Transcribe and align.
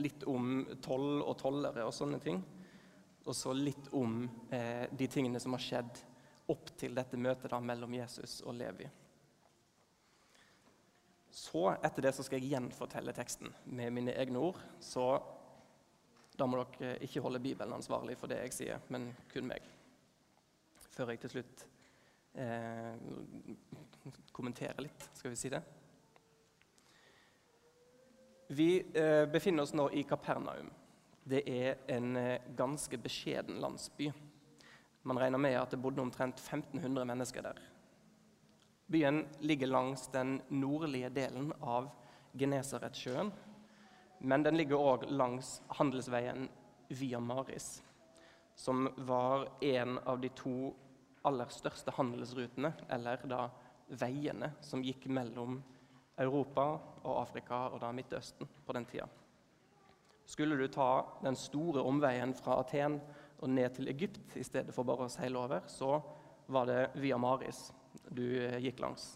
litt 0.00 0.24
om 0.30 0.64
toll 0.82 1.22
og 1.22 1.36
tollere 1.40 1.86
og 1.86 1.94
sånne 1.94 2.20
ting. 2.22 2.42
Og 3.24 3.36
så 3.36 3.54
litt 3.56 3.88
om 3.96 4.24
eh, 4.52 4.84
de 4.92 5.08
tingene 5.08 5.40
som 5.40 5.56
har 5.56 5.64
skjedd 5.64 6.02
opp 6.52 6.74
til 6.76 6.96
dette 6.96 7.16
møtet 7.16 7.48
da, 7.52 7.60
mellom 7.60 7.94
Jesus 7.96 8.40
og 8.44 8.56
Levi. 8.58 8.88
Så 11.34 11.66
etter 11.82 12.04
det 12.04 12.12
så 12.14 12.22
skal 12.22 12.38
jeg 12.38 12.52
gjenfortelle 12.52 13.14
teksten 13.16 13.50
med 13.64 13.94
mine 13.96 14.12
egne 14.14 14.42
ord. 14.50 14.60
Så 14.78 15.06
da 16.36 16.46
må 16.46 16.60
dere 16.60 16.98
ikke 17.06 17.22
holde 17.24 17.42
Bibelen 17.42 17.74
ansvarlig 17.74 18.18
for 18.20 18.30
det 18.30 18.42
jeg 18.44 18.54
sier, 18.54 18.84
men 18.92 19.08
kun 19.32 19.48
meg. 19.48 19.64
Før 20.94 21.10
jeg 21.10 21.24
til 21.24 21.32
slutt 21.32 21.64
eh, 22.38 22.94
kommenterer 24.36 24.84
litt, 24.84 25.08
skal 25.16 25.34
vi 25.34 25.40
si 25.40 25.50
det. 25.54 25.62
Vi 28.46 28.86
eh, 28.94 29.26
befinner 29.26 29.62
oss 29.62 29.72
nå 29.72 29.90
i 29.90 30.02
Kapernaum. 30.02 30.70
Det 31.24 31.40
er 31.48 31.78
en 31.86 32.16
eh, 32.16 32.40
ganske 32.56 32.98
beskjeden 32.98 33.56
landsby. 33.60 34.12
Man 35.02 35.18
regner 35.18 35.38
med 35.38 35.56
at 35.56 35.70
det 35.72 35.80
bodde 35.80 36.02
omtrent 36.02 36.40
1500 36.40 37.04
mennesker 37.04 37.42
der. 37.42 37.60
Byen 38.86 39.26
ligger 39.40 39.66
langs 39.66 40.08
den 40.12 40.42
nordlige 40.48 41.08
delen 41.08 41.52
av 41.60 41.88
Genesaretsjøen, 42.36 43.32
men 44.18 44.44
den 44.44 44.58
ligger 44.60 44.80
òg 44.80 45.06
langs 45.08 45.62
handelsveien 45.78 46.48
Via 46.88 47.20
Maris, 47.20 47.82
som 48.54 48.90
var 48.96 49.48
en 49.64 49.98
av 50.04 50.20
de 50.20 50.28
to 50.36 50.74
aller 51.24 51.48
største 51.48 51.92
handelsrutene, 51.96 52.74
eller 52.92 53.24
da 53.24 53.46
veiene, 53.88 54.52
som 54.60 54.84
gikk 54.84 55.08
mellom 55.08 55.62
Europa 56.18 56.64
og 57.04 57.20
Afrika 57.20 57.66
og 57.72 57.80
da 57.82 57.90
Midtøsten 57.92 58.48
på 58.66 58.76
den 58.76 58.86
tida. 58.88 59.08
Skulle 60.24 60.56
du 60.56 60.68
ta 60.72 61.04
den 61.22 61.36
store 61.36 61.82
omveien 61.84 62.32
fra 62.34 62.60
Aten 62.62 63.00
og 63.42 63.50
ned 63.50 63.74
til 63.76 63.90
Egypt 63.92 64.36
i 64.40 64.44
stedet 64.46 64.72
for 64.74 64.86
bare 64.88 65.04
å 65.08 65.12
seile 65.12 65.40
over, 65.40 65.66
så 65.68 65.98
var 66.46 66.68
det 66.68 66.80
via 67.02 67.18
Maris 67.20 67.66
du 68.08 68.24
eh, 68.24 68.56
gikk 68.62 68.80
langs. 68.80 69.14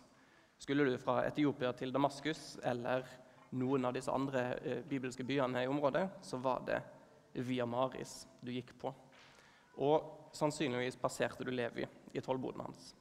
Skulle 0.58 0.84
du 0.84 0.98
fra 1.00 1.22
Etiopia 1.28 1.72
til 1.76 1.92
Damaskus 1.94 2.58
eller 2.66 3.06
noen 3.56 3.88
av 3.88 3.94
disse 3.96 4.12
andre 4.12 4.44
eh, 4.58 4.84
bibelske 4.84 5.24
byene 5.24 5.64
i 5.64 5.70
området, 5.70 6.04
så 6.22 6.40
var 6.42 6.64
det 6.66 6.82
via 7.46 7.66
Maris 7.68 8.26
du 8.42 8.52
gikk 8.52 8.74
på. 8.80 8.92
Og 9.84 10.32
sannsynligvis 10.36 10.98
passerte 11.00 11.46
du 11.46 11.52
Levi 11.54 11.86
i 12.12 12.22
tollboden 12.24 12.64
hans. 12.66 12.92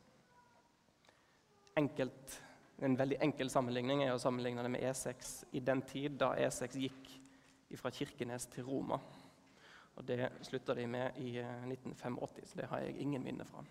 Enkelt, 1.78 2.38
en 2.86 2.98
veldig 2.98 3.18
enkel 3.26 3.50
sammenligning 3.50 4.04
er 4.06 4.14
å 4.14 4.22
sammenligne 4.22 4.62
det 4.66 4.70
med 4.70 4.84
E6 4.86 5.32
i 5.58 5.62
den 5.66 5.82
tid 5.88 6.20
da 6.22 6.34
E6 6.38 6.78
gikk 6.78 7.10
fra 7.80 7.92
Kirkenes 7.92 8.46
til 8.54 8.68
Roma. 8.68 9.00
Og 9.98 10.06
Det 10.06 10.30
slutta 10.46 10.76
de 10.78 10.86
med 10.88 11.18
i 11.18 11.40
1985, 11.42 12.18
eh, 12.22 12.46
så 12.46 12.60
det 12.60 12.68
har 12.70 12.84
jeg 12.86 13.00
ingen 13.02 13.24
minne 13.24 13.46
fra. 13.46 13.64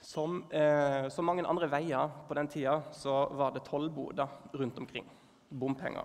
Som, 0.00 0.44
eh, 0.52 1.08
som 1.08 1.24
mange 1.24 1.46
andre 1.46 1.70
veier 1.70 2.10
på 2.28 2.34
den 2.34 2.48
tida 2.48 2.82
så 2.92 3.32
var 3.34 3.50
det 3.52 3.64
tollboder 3.64 4.28
rundt 4.52 4.78
omkring. 4.78 5.08
Bompenger. 5.48 6.04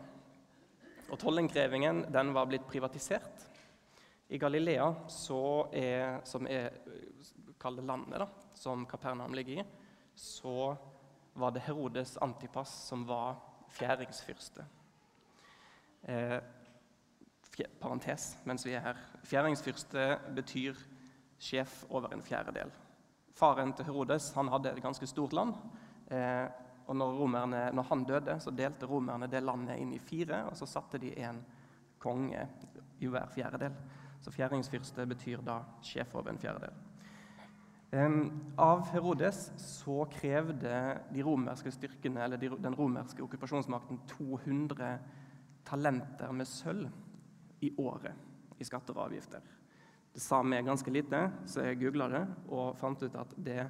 Og 1.11 1.19
Tollinnkrevingen 1.19 2.05
den 2.11 2.33
var 2.33 2.45
blitt 2.45 2.66
privatisert. 2.67 3.50
I 4.30 4.38
Galilea, 4.38 4.88
er, 5.73 6.23
som 6.25 6.47
er 6.47 6.72
landet 7.83 8.19
da, 8.19 8.28
som 8.55 8.85
Kapernaum 8.85 9.33
ligger 9.33 9.61
i, 9.61 9.66
så 10.16 10.75
var 11.33 11.51
det 11.51 11.63
Herodes 11.65 12.17
Antipas 12.21 12.71
som 12.87 13.07
var 13.07 13.35
fjæringsfyrste. 13.73 14.65
Eh, 16.03 16.39
parentes 17.81 18.37
mens 18.45 18.65
vi 18.65 18.73
er 18.73 18.83
her. 18.83 18.99
Fjæringsfyrste 19.23 20.19
betyr 20.35 20.77
sjef 21.39 21.83
over 21.89 22.13
en 22.13 22.23
fjerdedel. 22.23 22.71
Faren 23.33 23.73
til 23.73 23.85
Herodes 23.85 24.31
han 24.35 24.51
hadde 24.53 24.72
et 24.72 24.83
ganske 24.83 25.07
stort 25.07 25.33
land. 25.33 25.55
Eh, 26.11 26.45
og 26.88 26.95
når, 26.95 27.17
romerne, 27.19 27.72
når, 27.73 27.83
han 27.83 28.03
døde, 28.03 28.39
så 28.39 28.51
delte 28.51 28.85
romerne 28.85 29.27
det 29.31 29.43
landet 29.43 29.79
inn 29.79 29.93
i 29.95 30.01
fire, 30.03 30.43
og 30.49 30.57
så 30.59 30.67
satte 30.67 30.99
de 30.99 31.13
en 31.23 31.39
konge 32.03 32.47
i 32.99 33.07
hver 33.07 33.29
fjerdedel. 33.31 33.75
Så 34.22 34.31
fjæringsfyrste 34.31 35.05
betyr 35.07 35.41
da 35.43 35.61
sjef 35.81 36.16
over 36.16 36.29
en 36.29 36.39
fjerdedel. 36.39 36.75
Av 37.93 38.87
Herodes 38.89 39.51
så 39.61 39.99
krevde 40.09 40.77
de 41.13 41.21
romerske 41.21 41.69
styrkene, 41.75 42.23
eller 42.25 42.41
den 42.41 42.73
romerske 42.73 43.21
okkupasjonsmakten 43.21 43.99
200 44.09 44.87
talenter 45.67 46.31
med 46.33 46.49
sølv 46.49 46.87
i 47.61 47.69
året 47.77 48.57
i 48.57 48.65
skatter 48.65 48.97
og 48.97 49.11
avgifter. 49.11 49.45
Det 50.09 50.21
sa 50.25 50.39
meg 50.41 50.65
ganske 50.65 50.89
lite, 50.89 51.19
så 51.45 51.67
jeg 51.67 51.83
googla 51.83 52.07
det 52.09 52.23
og 52.47 52.79
fant 52.81 53.03
ut 53.05 53.13
at 53.13 53.35
det 53.37 53.67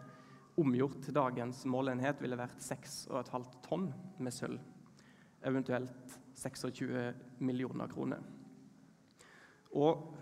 omgjort 0.55 1.01
til 1.03 1.17
dagens 1.17 1.65
målenhet 1.67 2.23
ville 2.23 2.39
vært 2.39 2.63
6,5 2.63 3.49
tonn 3.65 3.89
med 4.23 4.35
sølv. 4.35 4.61
Eventuelt 5.43 6.15
26 6.39 7.43
millioner 7.43 7.91
kroner. 7.91 8.23
Og 9.75 10.15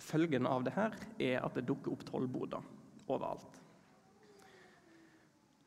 følgen 0.00 0.48
av 0.48 0.64
det 0.64 0.72
her 0.78 0.96
er 1.20 1.42
at 1.44 1.60
det 1.60 1.66
dukker 1.68 1.92
opp 1.92 2.06
tollboder 2.08 2.72
overalt 3.06 3.64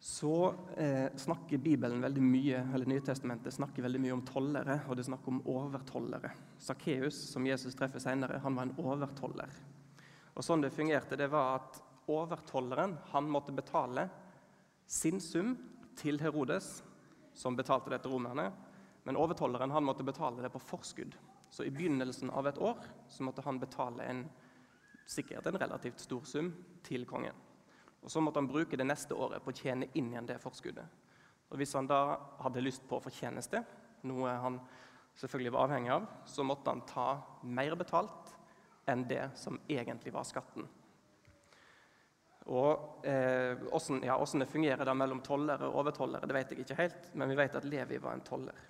så 0.08 0.56
eh, 0.76 1.16
snakker 1.16 1.58
Bibelen 1.58 2.02
veldig 2.02 2.22
mye, 2.24 2.62
eller 2.74 2.88
Nytestamentet 2.88 3.54
snakker 3.54 3.84
veldig 3.84 4.00
mye 4.00 4.14
om 4.16 4.22
tollere, 4.26 4.78
og 4.88 4.96
det 4.96 5.04
snakker 5.04 5.34
om 5.34 5.42
overtollere. 5.52 6.32
Sakkeus, 6.64 7.18
som 7.34 7.46
Jesus 7.46 7.76
treffer 7.76 8.00
senere, 8.00 8.40
han 8.40 8.56
var 8.56 8.70
en 8.70 8.78
overtoller. 8.80 9.52
Og 10.32 10.46
Sånn 10.48 10.64
det 10.64 10.72
fungerte, 10.72 11.20
det 11.20 11.28
var 11.34 11.58
at 11.58 11.82
overtolleren 12.08 12.96
han 13.12 13.28
måtte 13.28 13.52
betale 13.58 14.08
sin 14.88 15.20
sum 15.20 15.58
til 16.00 16.22
Herodes, 16.24 16.78
som 17.36 17.60
betalte 17.60 17.92
det 17.92 18.00
til 18.06 18.16
romerne. 18.16 18.48
Men 19.04 19.20
overtolleren 19.20 19.76
han 19.76 19.86
måtte 19.86 20.08
betale 20.08 20.40
det 20.46 20.54
på 20.56 20.64
forskudd. 20.70 21.20
Så 21.52 21.68
i 21.68 21.74
begynnelsen 21.74 22.32
av 22.32 22.48
et 22.48 22.64
år 22.64 22.80
så 23.12 23.28
måtte 23.28 23.44
han 23.44 23.60
betale 23.60 24.08
en, 24.08 24.24
sikkert 25.08 25.48
en 25.48 25.60
relativt 25.60 26.04
stor 26.04 26.26
sum 26.28 26.52
til 26.84 27.06
kongen. 27.08 27.36
Og 28.04 28.12
Så 28.12 28.22
måtte 28.22 28.40
han 28.40 28.48
bruke 28.48 28.78
det 28.78 28.88
neste 28.88 29.16
året 29.16 29.44
på 29.44 29.52
å 29.52 29.58
tjene 29.58 29.90
inn 29.96 30.12
igjen 30.12 30.28
det 30.28 30.40
forskuddet. 30.44 30.86
Og 31.50 31.58
Hvis 31.58 31.74
han 31.76 31.88
da 31.88 32.18
hadde 32.44 32.64
lyst 32.64 32.88
på 32.88 33.00
fortjeneste, 33.04 33.64
noe 34.08 34.36
han 34.44 34.60
selvfølgelig 35.18 35.54
var 35.54 35.68
avhengig 35.68 35.94
av, 35.96 36.08
så 36.26 36.44
måtte 36.44 36.72
han 36.72 36.86
ta 36.88 37.08
mer 37.44 37.76
betalt 37.76 38.36
enn 38.88 39.08
det 39.08 39.32
som 39.36 39.60
egentlig 39.68 40.14
var 40.14 40.28
skatten. 40.28 40.68
Og 42.48 43.06
eh, 43.06 43.58
hvordan, 43.60 44.04
ja, 44.08 44.16
det 44.40 44.48
fungerer 44.48 44.88
da 44.88 44.94
mellom 44.96 45.20
tollere 45.26 45.68
og 45.68 45.82
overtollere, 45.82 46.28
det 46.28 46.36
vet 46.38 46.52
jeg 46.54 46.64
ikke 46.64 46.80
helt, 46.80 47.10
men 47.14 47.28
vi 47.32 47.36
vet 47.36 47.58
at 47.60 47.68
Levi 47.68 48.00
var 48.00 48.16
en 48.16 48.24
toller. 48.24 48.62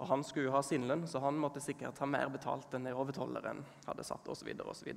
Og 0.00 0.08
Han 0.08 0.24
skulle 0.24 0.48
jo 0.48 0.56
ha 0.56 0.62
sin 0.64 0.86
lønn, 0.88 1.04
så 1.08 1.20
han 1.20 1.36
måtte 1.36 1.60
sikkert 1.60 1.98
ha 2.00 2.08
mer 2.08 2.30
betalt 2.32 2.72
enn 2.74 2.88
det 2.88 2.96
overtolleren 2.96 3.60
hadde 3.84 4.06
satt, 4.06 4.28
osv. 4.32 4.48
osv. 4.64 4.88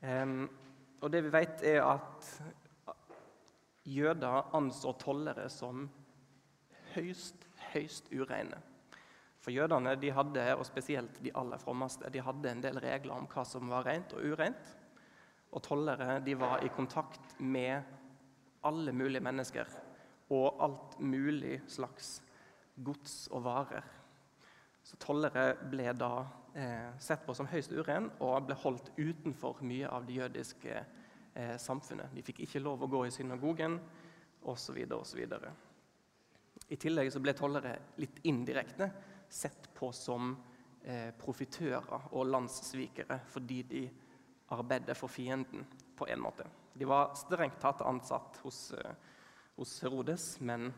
Um, 0.00 0.44
og 1.02 1.10
det 1.10 1.24
vi 1.26 1.32
vet, 1.34 1.64
er 1.66 1.82
at 1.82 2.28
jøder 3.90 4.54
anså 4.54 4.94
tollere 5.02 5.48
som 5.50 5.88
høyst, 6.94 7.46
høyst 7.72 8.12
ureine. 8.14 8.60
For 9.40 9.54
jødene 9.54 9.96
de 9.96 10.12
hadde, 10.12 10.46
og 10.54 10.66
spesielt 10.68 11.18
de 11.24 11.32
aller 11.34 11.58
frommeste, 11.58 12.10
de 12.12 12.22
hadde 12.22 12.50
en 12.50 12.62
del 12.62 12.78
regler 12.84 13.16
om 13.16 13.28
hva 13.30 13.44
som 13.48 13.72
var 13.72 13.86
rent 13.88 14.12
og 14.14 14.30
ureint. 14.30 14.74
Og 15.50 15.64
tollere 15.64 16.20
de 16.22 16.36
var 16.38 16.62
i 16.62 16.70
kontakt 16.70 17.38
med 17.40 17.82
alle 18.62 18.92
mulige 18.92 19.24
mennesker 19.24 19.70
og 20.30 20.60
alt 20.62 21.00
mulig 21.02 21.56
slags 21.66 22.20
gods 22.84 23.28
og 23.30 23.44
varer. 23.44 23.86
Så 24.82 24.98
tollere 25.00 25.54
ble 25.70 25.92
da 25.94 26.14
eh, 26.56 26.90
sett 26.98 27.24
på 27.26 27.34
som 27.36 27.48
høyst 27.50 27.72
uren 27.76 28.08
og 28.18 28.46
ble 28.48 28.56
holdt 28.62 28.92
utenfor 28.96 29.60
mye 29.66 29.88
av 29.90 30.06
det 30.08 30.16
jødiske 30.18 30.76
eh, 30.76 31.56
samfunnet. 31.60 32.14
De 32.14 32.24
fikk 32.24 32.42
ikke 32.46 32.62
lov 32.64 32.84
å 32.84 32.90
gå 32.90 33.04
i 33.06 33.14
synagogen 33.14 33.78
osv. 34.48 34.80
osv. 34.96 35.20
I 36.70 36.78
tillegg 36.80 37.12
så 37.12 37.22
ble 37.22 37.34
tollere 37.36 37.76
litt 38.00 38.22
indirekte 38.30 38.90
sett 39.30 39.68
på 39.76 39.92
som 39.94 40.32
eh, 40.82 41.10
profitører 41.18 42.10
og 42.16 42.30
landssvikere 42.30 43.20
fordi 43.30 43.62
de 43.70 43.84
arbeidet 44.50 44.96
for 44.98 45.12
fienden 45.12 45.66
på 45.96 46.08
en 46.10 46.22
måte. 46.22 46.46
De 46.74 46.86
var 46.88 47.14
strengt 47.18 47.60
tatt 47.60 47.82
ansatt 47.86 48.40
hos, 48.42 48.72
eh, 48.72 48.94
hos 49.56 49.80
Herodes, 49.82 50.40
men 50.40 50.72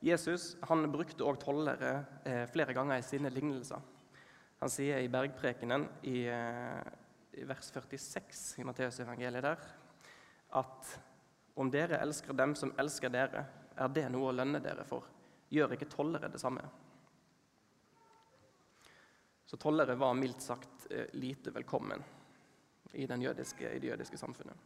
Jesus 0.00 0.54
han 0.68 0.86
brukte 0.92 1.24
også 1.24 1.44
tollere 1.44 1.92
eh, 2.24 2.46
flere 2.48 2.74
ganger 2.76 3.00
i 3.00 3.04
sine 3.04 3.30
lignelser. 3.32 3.80
Han 4.60 4.72
sier 4.72 5.00
i 5.00 5.10
bergprekenen 5.12 5.86
i, 6.08 6.24
eh, 6.28 7.44
vers 7.48 7.68
46 7.72 8.60
i 8.60 8.64
Matteusevangeliet 8.64 9.44
der 9.44 9.68
at 10.60 10.94
om 11.60 11.68
dere 11.70 12.00
elsker 12.00 12.36
dem 12.36 12.54
som 12.56 12.72
elsker 12.80 13.12
dere, 13.12 13.44
er 13.76 13.92
det 13.92 14.06
noe 14.12 14.30
å 14.30 14.36
lønne 14.36 14.60
dere 14.64 14.84
for. 14.88 15.04
gjør 15.50 15.72
ikke 15.74 15.90
tollere 15.90 16.28
det 16.30 16.38
samme? 16.40 16.62
Så 19.46 19.58
tollere 19.58 19.96
var 19.98 20.14
mildt 20.14 20.42
sagt 20.42 20.86
eh, 20.90 21.08
lite 21.12 21.50
velkommen 21.50 22.02
i, 22.92 23.06
jødiske, 23.06 23.72
i 23.74 23.78
det 23.78 23.88
jødiske 23.88 24.18
samfunnet. 24.18 24.56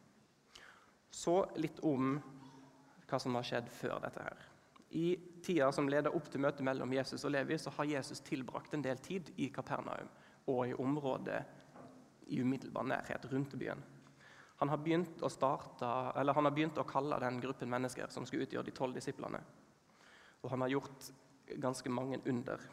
Så 1.09 1.39
litt 1.57 1.79
om 1.83 2.19
hva 3.09 3.19
som 3.19 3.35
har 3.35 3.43
skjedd 3.43 3.71
før 3.73 3.99
dette. 4.03 4.21
her. 4.21 4.54
I 4.95 5.17
tida 5.43 5.67
som 5.75 5.89
leder 5.91 6.13
opp 6.15 6.29
til 6.31 6.39
møtet 6.39 6.63
mellom 6.63 6.93
Jesus 6.95 7.25
og 7.27 7.33
Levi, 7.35 7.57
så 7.59 7.73
har 7.75 7.89
Jesus 7.97 8.21
tilbrakt 8.23 8.73
en 8.73 8.85
del 8.85 9.01
tid 9.03 9.33
i 9.43 9.49
Kapernaum 9.51 10.07
og 10.47 10.61
i 10.69 10.77
området 10.79 11.41
i 12.31 12.39
umiddelbar 12.39 12.87
nærhet 12.87 13.27
rundt 13.31 13.57
byen. 13.59 13.83
Han 14.61 14.71
har 14.71 14.79
begynt 14.79 15.19
å, 15.19 15.29
starte, 15.29 15.89
han 16.15 16.31
har 16.47 16.55
begynt 16.55 16.79
å 16.79 16.87
kalle 16.87 17.19
den 17.19 17.41
gruppen 17.43 17.69
mennesker 17.69 18.07
som 18.13 18.23
skulle 18.23 18.47
utgjøre 18.47 18.69
de 18.69 18.75
tolv 18.77 18.95
disiplene. 18.95 19.43
Og 20.41 20.49
han 20.53 20.63
har 20.63 20.71
gjort 20.77 21.11
ganske 21.59 21.91
mange 21.91 22.21
under. 22.23 22.63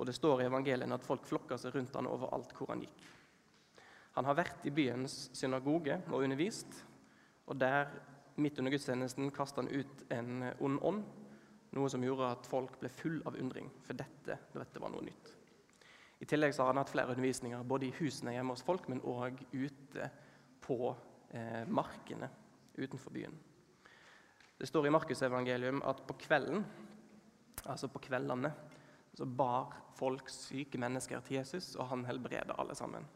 Og 0.00 0.08
Det 0.08 0.16
står 0.16 0.40
i 0.40 0.48
evangeliene 0.48 0.96
at 0.96 1.04
folk 1.04 1.28
flokka 1.28 1.60
seg 1.60 1.76
rundt 1.76 2.00
han 2.00 2.08
overalt 2.08 2.56
hvor 2.56 2.72
han 2.72 2.86
gikk. 2.86 3.04
Han 4.16 4.24
har 4.24 4.40
vært 4.40 4.64
i 4.64 4.72
byens 4.72 5.26
synagoge 5.36 6.00
og 6.08 6.24
undervist, 6.24 6.86
og 7.46 7.60
der, 7.60 7.92
midt 8.40 8.58
under 8.58 8.72
gudstjenesten, 8.72 9.28
kasta 9.34 9.60
han 9.60 9.68
ut 9.68 10.06
en 10.08 10.54
ond 10.56 10.80
ånd, 10.80 11.04
noe 11.76 11.90
som 11.90 12.02
gjorde 12.04 12.30
at 12.34 12.48
folk 12.50 12.78
ble 12.80 12.90
full 12.92 13.20
av 13.28 13.36
undring, 13.38 13.68
for 13.86 13.98
dette, 13.98 14.38
dette 14.54 14.82
var 14.82 14.92
noe 14.92 15.06
nytt. 15.06 15.36
I 16.20 16.28
tillegg 16.28 16.56
har 16.58 16.68
han 16.68 16.80
hatt 16.80 16.92
flere 16.92 17.14
undervisninger 17.14 17.62
både 17.64 17.88
i 17.88 17.94
husene 18.00 18.34
hjemme 18.34 18.52
hos 18.52 18.64
folk, 18.66 18.88
men 18.90 19.00
òg 19.08 19.38
ute 19.54 20.10
på 20.60 20.90
eh, 21.32 21.62
markene 21.68 22.28
utenfor 22.76 23.14
byen. 23.14 23.38
Det 24.60 24.68
står 24.68 24.86
i 24.86 24.92
Markusevangelium 24.92 25.80
at 25.88 26.02
på 26.04 26.18
kvelden, 26.20 26.66
altså 27.64 27.88
på 27.88 28.02
kveldene, 28.04 28.50
så 29.16 29.24
bar 29.24 29.72
folk 29.96 30.28
syke 30.32 30.78
mennesker 30.80 31.22
til 31.24 31.38
Jesus, 31.38 31.72
og 31.76 31.88
han 31.88 32.04
helbreda 32.08 32.58
alle 32.60 32.76
sammen. 32.76 33.06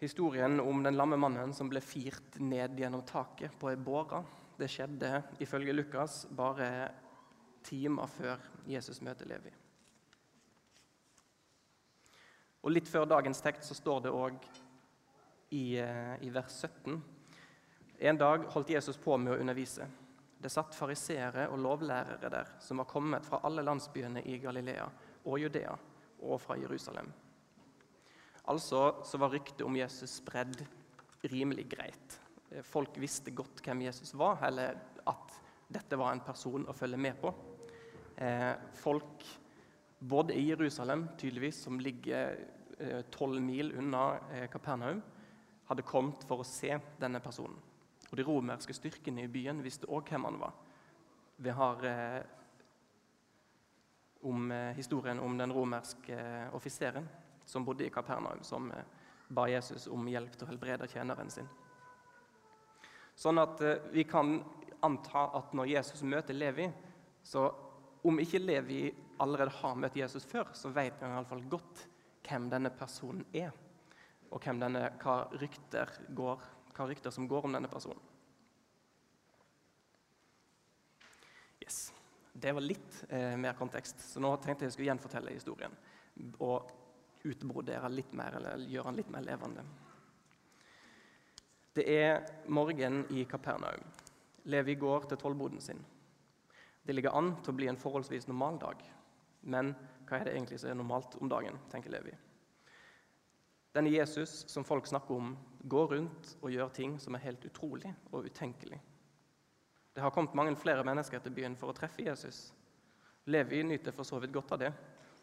Historien 0.00 0.60
om 0.62 0.82
den 0.82 0.96
lamme 0.96 1.18
mannen 1.20 1.52
som 1.52 1.68
ble 1.68 1.82
firt 1.82 2.38
ned 2.40 2.78
gjennom 2.78 3.02
taket 3.06 3.54
på 3.58 3.68
ei 3.72 3.76
båre, 3.76 4.22
det 4.58 4.68
skjedde 4.70 5.22
ifølge 5.42 5.72
Lukas 5.72 6.24
bare 6.34 6.88
timer 7.62 8.10
før 8.10 8.42
Jesus 8.66 9.00
møter 9.04 9.28
Levi. 9.30 9.52
Og 12.66 12.74
Litt 12.74 12.90
før 12.90 13.06
dagens 13.06 13.40
tekst 13.44 13.70
så 13.70 13.76
står 13.78 14.02
det 14.06 14.14
òg 14.14 14.48
i, 15.54 15.78
eh, 15.78 16.16
i, 16.26 16.30
vers 16.34 16.58
17 16.66 16.98
En 17.98 18.18
dag 18.18 18.44
holdt 18.52 18.70
Jesus 18.70 18.98
på 18.98 19.16
med 19.16 19.32
å 19.32 19.38
undervise. 19.40 19.86
Det 20.38 20.50
satt 20.50 20.74
fariseere 20.74 21.48
og 21.50 21.58
lovlærere 21.58 22.30
der 22.30 22.52
som 22.62 22.78
var 22.78 22.86
kommet 22.86 23.24
fra 23.26 23.40
alle 23.42 23.62
landsbyene 23.62 24.22
i 24.22 24.36
Galilea 24.38 24.86
og 25.24 25.40
Judea 25.40 25.72
og 26.20 26.40
fra 26.40 26.54
Jerusalem. 26.58 27.10
Altså 28.46 29.02
så 29.04 29.18
var 29.18 29.34
ryktet 29.34 29.66
om 29.66 29.76
Jesus 29.76 30.20
spredd 30.20 30.62
rimelig 31.26 31.66
greit. 31.74 32.20
Folk 32.64 32.96
visste 33.00 33.34
godt 33.36 33.60
hvem 33.64 33.82
Jesus 33.84 34.14
var, 34.16 34.40
eller 34.48 34.78
at 35.08 35.34
dette 35.68 35.98
var 36.00 36.14
en 36.14 36.24
person 36.24 36.64
å 36.68 36.76
følge 36.76 37.00
med 37.00 37.18
på. 37.20 37.32
Eh, 38.16 38.54
folk 38.80 39.26
både 39.98 40.34
i 40.34 40.46
Jerusalem, 40.48 41.08
tydeligvis, 41.18 41.60
som 41.66 41.80
ligger 41.80 42.38
eh, 42.78 43.02
tolv 43.12 43.42
mil 43.42 43.74
unna 43.76 44.04
eh, 44.32 44.46
Kapernaum, 44.50 45.02
hadde 45.68 45.84
kommet 45.84 46.24
for 46.24 46.40
å 46.40 46.48
se 46.48 46.72
denne 47.00 47.20
personen. 47.20 47.58
Og 48.08 48.16
De 48.16 48.24
romerske 48.24 48.72
styrkene 48.72 49.26
i 49.26 49.30
byen 49.30 49.60
visste 49.62 49.90
òg 49.92 50.08
hvem 50.08 50.24
han 50.30 50.40
var. 50.40 50.56
Vi 51.36 51.52
har 51.54 51.84
eh, 51.84 52.20
om 54.20 54.50
eh, 54.50 54.72
historien 54.78 55.20
om 55.20 55.36
den 55.38 55.52
romerske 55.52 56.16
eh, 56.16 56.54
offiseren 56.56 57.08
som 57.44 57.64
bodde 57.64 57.86
i 57.86 57.90
Kapernaum, 57.90 58.42
som 58.42 58.72
eh, 58.72 58.84
ba 59.28 59.46
Jesus 59.48 59.86
om 59.92 60.08
hjelp 60.08 60.34
til 60.34 60.46
å 60.46 60.50
helbrede 60.50 60.88
tjeneren 60.88 61.30
sin. 61.30 61.48
Sånn 63.18 63.40
at 63.42 63.62
vi 63.90 64.04
kan 64.06 64.36
anta 64.86 65.24
at 65.34 65.54
når 65.56 65.72
Jesus 65.72 66.04
møter 66.06 66.36
Levi, 66.36 66.68
så 67.26 67.48
om 68.06 68.20
ikke 68.22 68.40
Levi 68.42 68.82
allerede 69.18 69.56
har 69.58 69.78
møtt 69.78 69.96
Jesus 69.98 70.26
før, 70.28 70.52
så 70.54 70.70
vet 70.70 71.00
han 71.02 71.16
iallfall 71.16 71.42
godt 71.50 71.82
hvem 72.28 72.46
denne 72.52 72.70
personen 72.74 73.24
er, 73.34 73.50
og 74.30 74.44
denne, 74.44 74.84
hva, 75.02 75.16
rykter 75.40 75.90
går, 76.14 76.44
hva, 76.76 76.86
rykter 76.86 77.14
som 77.14 77.26
går 77.28 77.48
om 77.48 77.56
denne 77.56 77.70
personen. 77.72 78.00
Yes. 81.64 81.88
Det 82.38 82.52
var 82.54 82.62
litt 82.62 83.00
eh, 83.08 83.34
mer 83.40 83.56
kontekst, 83.58 84.04
så 84.12 84.20
nå 84.22 84.30
tenkte 84.36 84.62
jeg 84.62 84.70
jeg 84.70 84.76
skulle 84.76 84.90
gjenfortelle 84.92 85.32
historien. 85.34 85.72
Og 86.44 86.68
utbrodere 87.26 87.90
litt 87.90 88.12
mer, 88.14 88.36
eller 88.38 88.62
gjøre 88.62 88.92
den 88.92 89.00
litt 89.00 89.10
mer 89.10 89.24
levende. 89.26 89.64
Det 91.78 91.84
er 91.94 92.24
morgen 92.50 93.04
i 93.14 93.22
Kapernaum. 93.24 93.84
Levi 94.50 94.74
går 94.74 95.04
til 95.06 95.18
tollboden 95.20 95.60
sin. 95.62 95.78
Det 96.82 96.96
ligger 96.96 97.14
an 97.14 97.36
til 97.38 97.52
å 97.52 97.54
bli 97.54 97.68
en 97.70 97.78
forholdsvis 97.78 98.26
normal 98.26 98.58
dag. 98.58 98.80
Men 99.46 99.70
hva 100.08 100.18
er 100.18 100.26
det 100.26 100.32
egentlig 100.32 100.58
som 100.58 100.72
er 100.72 100.78
normalt 100.80 101.14
om 101.22 101.30
dagen, 101.30 101.60
tenker 101.70 101.94
Levi. 101.94 102.16
Denne 103.78 103.94
Jesus 103.94 104.40
som 104.50 104.66
folk 104.66 104.90
snakker 104.90 105.20
om, 105.20 105.30
går 105.70 105.86
rundt 105.94 106.34
og 106.40 106.50
gjør 106.50 106.74
ting 106.74 106.98
som 106.98 107.14
er 107.14 107.26
helt 107.28 107.46
utrolig 107.46 107.94
og 108.10 108.26
utenkelig. 108.26 108.82
Det 109.94 110.02
har 110.02 110.10
kommet 110.10 110.34
mange 110.34 110.58
flere 110.58 110.82
mennesker 110.82 111.22
til 111.22 111.36
byen 111.38 111.54
for 111.60 111.70
å 111.70 111.78
treffe 111.78 112.02
Jesus. 112.02 112.48
Levi 113.30 113.62
nyter 113.62 113.94
for 113.94 114.08
så 114.08 114.18
vidt 114.18 114.34
godt 114.34 114.56
av 114.58 114.64
det. 114.66 114.74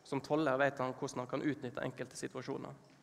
Som 0.08 0.24
toller 0.24 0.56
vet 0.64 0.80
han 0.80 0.96
hvordan 0.96 1.26
han 1.26 1.34
kan 1.36 1.44
utnytte 1.44 1.84
enkelte 1.84 2.16
situasjoner. 2.16 2.95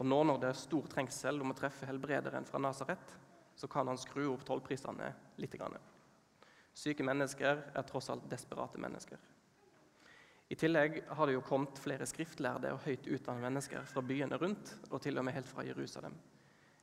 Og 0.00 0.06
nå 0.08 0.22
når 0.24 0.38
det 0.40 0.48
er 0.48 0.56
stor 0.56 0.86
trengsel 0.88 1.42
om 1.44 1.52
å 1.52 1.56
treffe 1.56 1.88
helbrederen 1.88 2.46
fra 2.48 2.60
Nasaret, 2.62 3.16
så 3.54 3.68
kan 3.68 3.88
han 3.90 4.00
skru 4.00 4.30
opp 4.32 4.46
tollprisene 4.48 5.10
litt. 5.36 5.56
Syke 6.72 7.04
mennesker 7.04 7.60
er 7.76 7.84
tross 7.84 8.08
alt 8.08 8.24
desperate 8.30 8.80
mennesker. 8.80 9.18
I 10.50 10.56
tillegg 10.58 11.02
har 11.06 11.28
det 11.28 11.36
jo 11.36 11.44
kommet 11.46 11.78
flere 11.78 12.08
skriftlærde 12.08 12.72
og 12.74 12.80
høyt 12.86 13.04
utdannede 13.06 13.44
mennesker 13.44 13.84
fra 13.86 14.02
byene 14.02 14.38
rundt, 14.40 14.72
og 14.90 15.02
til 15.04 15.20
og 15.20 15.26
med 15.28 15.36
helt 15.36 15.50
fra 15.50 15.66
Jerusalem. 15.68 16.16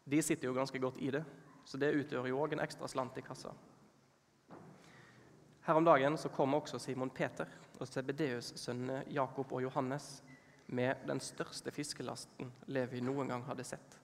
De 0.06 0.22
sitter 0.24 0.48
jo 0.48 0.56
ganske 0.56 0.80
godt 0.80 1.02
i 1.04 1.10
det, 1.12 1.24
så 1.68 1.82
det 1.82 1.96
utgjør 1.98 2.30
jo 2.30 2.38
òg 2.46 2.54
en 2.56 2.64
ekstra 2.64 2.88
slant 2.88 3.18
i 3.20 3.26
kassa. 3.26 3.52
Her 5.66 5.76
om 5.76 5.84
dagen 5.84 6.16
så 6.16 6.30
kom 6.32 6.54
også 6.56 6.80
Simon 6.80 7.10
Peter 7.12 7.50
og 7.76 7.90
Sebedeus' 7.90 8.54
sønnene 8.56 9.02
Jakob 9.12 9.52
og 9.52 9.66
Johannes 9.66 10.22
med 10.68 11.04
den 11.08 11.20
største 11.24 11.72
fiskelasten 11.72 12.52
Levi 12.68 13.02
noen 13.02 13.32
gang 13.32 13.44
hadde 13.48 13.64
sett. 13.68 14.00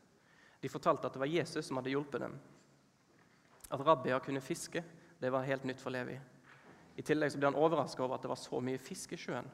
De 0.64 0.72
fortalte 0.72 1.08
at 1.08 1.16
det 1.16 1.20
var 1.20 1.32
Jesus 1.32 1.68
som 1.68 1.80
hadde 1.80 1.92
hjulpet 1.92 2.24
dem. 2.24 2.38
At 3.68 3.84
rabbier 3.84 4.24
kunne 4.24 4.44
fiske, 4.44 4.84
det 5.20 5.32
var 5.32 5.48
helt 5.48 5.66
nytt 5.68 5.82
for 5.84 5.92
Levi. 5.92 6.16
I 6.96 7.04
tillegg 7.04 7.34
så 7.34 7.40
ble 7.42 7.50
han 7.50 7.60
overraska 7.60 8.04
over 8.06 8.16
at 8.16 8.24
det 8.24 8.32
var 8.32 8.40
så 8.40 8.62
mye 8.64 8.80
fisk 8.80 9.16
i 9.16 9.20
sjøen, 9.20 9.50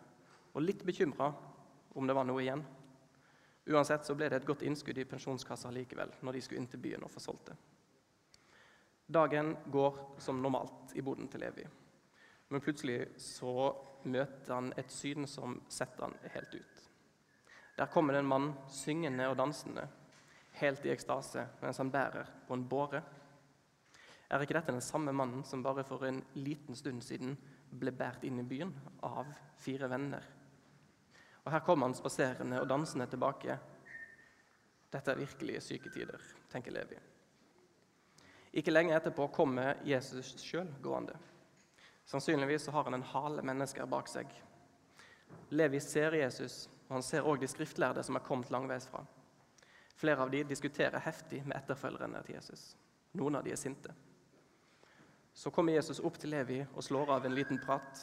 og 0.54 0.66
litt 0.66 0.84
bekymra 0.86 1.32
om 1.98 2.08
det 2.08 2.16
var 2.18 2.28
noe 2.28 2.44
igjen. 2.44 2.62
Uansett 3.70 4.06
så 4.06 4.16
ble 4.18 4.30
det 4.30 4.42
et 4.42 4.48
godt 4.50 4.66
innskudd 4.66 4.98
i 4.98 5.08
pensjonskassa 5.08 5.72
likevel, 5.74 6.12
når 6.22 6.36
de 6.36 6.42
skulle 6.46 6.62
inn 6.62 6.70
til 6.70 6.82
byen 6.84 7.06
og 7.06 7.14
få 7.14 7.24
solgt 7.24 7.52
det. 7.52 7.58
Dagen 9.10 9.56
går 9.74 9.98
som 10.22 10.42
normalt 10.42 10.94
i 10.94 11.02
boden 11.02 11.30
til 11.32 11.42
Levi, 11.42 11.66
men 12.50 12.62
plutselig 12.62 13.00
så 13.22 13.72
møter 14.06 14.54
han 14.54 14.70
et 14.78 14.94
syn 14.94 15.26
som 15.30 15.58
setter 15.70 16.06
han 16.06 16.18
helt 16.36 16.54
ut. 16.60 16.79
Der 17.80 17.88
kommer 17.88 18.14
det 18.14 18.26
en 18.26 18.28
mann 18.28 18.52
syngende 18.68 19.30
og 19.32 19.38
dansende, 19.40 19.86
helt 20.60 20.84
i 20.86 20.92
ekstase, 20.92 21.46
mens 21.64 21.80
han 21.80 21.92
bærer 21.92 22.28
på 22.48 22.58
en 22.58 22.68
båre 22.68 23.02
er 24.30 24.44
ikke 24.46 24.54
dette 24.54 24.74
den 24.76 24.84
samme 24.86 25.14
mannen 25.16 25.42
som 25.46 25.64
bare 25.66 25.84
for 25.84 26.06
en 26.06 26.20
liten 26.38 26.78
stund 26.78 27.02
siden 27.02 27.34
ble 27.82 27.94
båret 27.98 28.26
inn 28.28 28.42
i 28.42 28.46
byen 28.46 28.74
av 29.06 29.30
fire 29.58 29.90
venner? 29.90 30.26
Og 31.46 31.52
Her 31.54 31.64
kommer 31.66 31.90
han 31.90 31.98
spaserende 31.98 32.60
og 32.62 32.70
dansende 32.70 33.08
tilbake. 33.10 33.56
Dette 34.94 35.12
er 35.12 35.22
virkelige 35.24 35.64
syketider, 35.66 36.22
tenker 36.52 36.76
Levi. 36.76 37.00
Ikke 38.54 38.74
lenge 38.74 38.94
etterpå 38.98 39.28
kommer 39.34 39.82
Jesus 39.86 40.36
sjøl 40.42 40.70
gående. 40.82 41.18
Sannsynligvis 42.10 42.68
har 42.74 42.86
han 42.86 42.98
en 42.98 43.10
hale 43.14 43.46
mennesker 43.46 43.90
bak 43.90 44.10
seg. 44.10 44.30
Levi 45.54 45.82
ser 45.82 46.18
Jesus, 46.18 46.68
og 46.90 46.98
han 46.98 47.06
ser 47.06 47.26
òg 47.30 47.40
de 47.40 47.48
skriftlærde 47.48 48.04
som 48.04 48.18
er 48.18 48.26
kommet 48.26 48.52
langveisfra. 48.52 49.04
Flere 50.00 50.24
av 50.26 50.32
de 50.32 50.44
diskuterer 50.48 51.02
heftig 51.06 51.44
med 51.46 51.58
etterfølgerne 51.60 52.22
til 52.26 52.40
Jesus. 52.40 52.72
Noen 53.20 53.38
av 53.38 53.44
de 53.46 53.54
er 53.54 53.60
sinte. 53.62 53.94
Så 55.34 55.52
kommer 55.54 55.76
Jesus 55.76 56.02
opp 56.04 56.18
til 56.20 56.34
Levi 56.34 56.60
og 56.74 56.84
slår 56.84 57.14
av 57.16 57.28
en 57.28 57.36
liten 57.36 57.62
prat. 57.62 58.02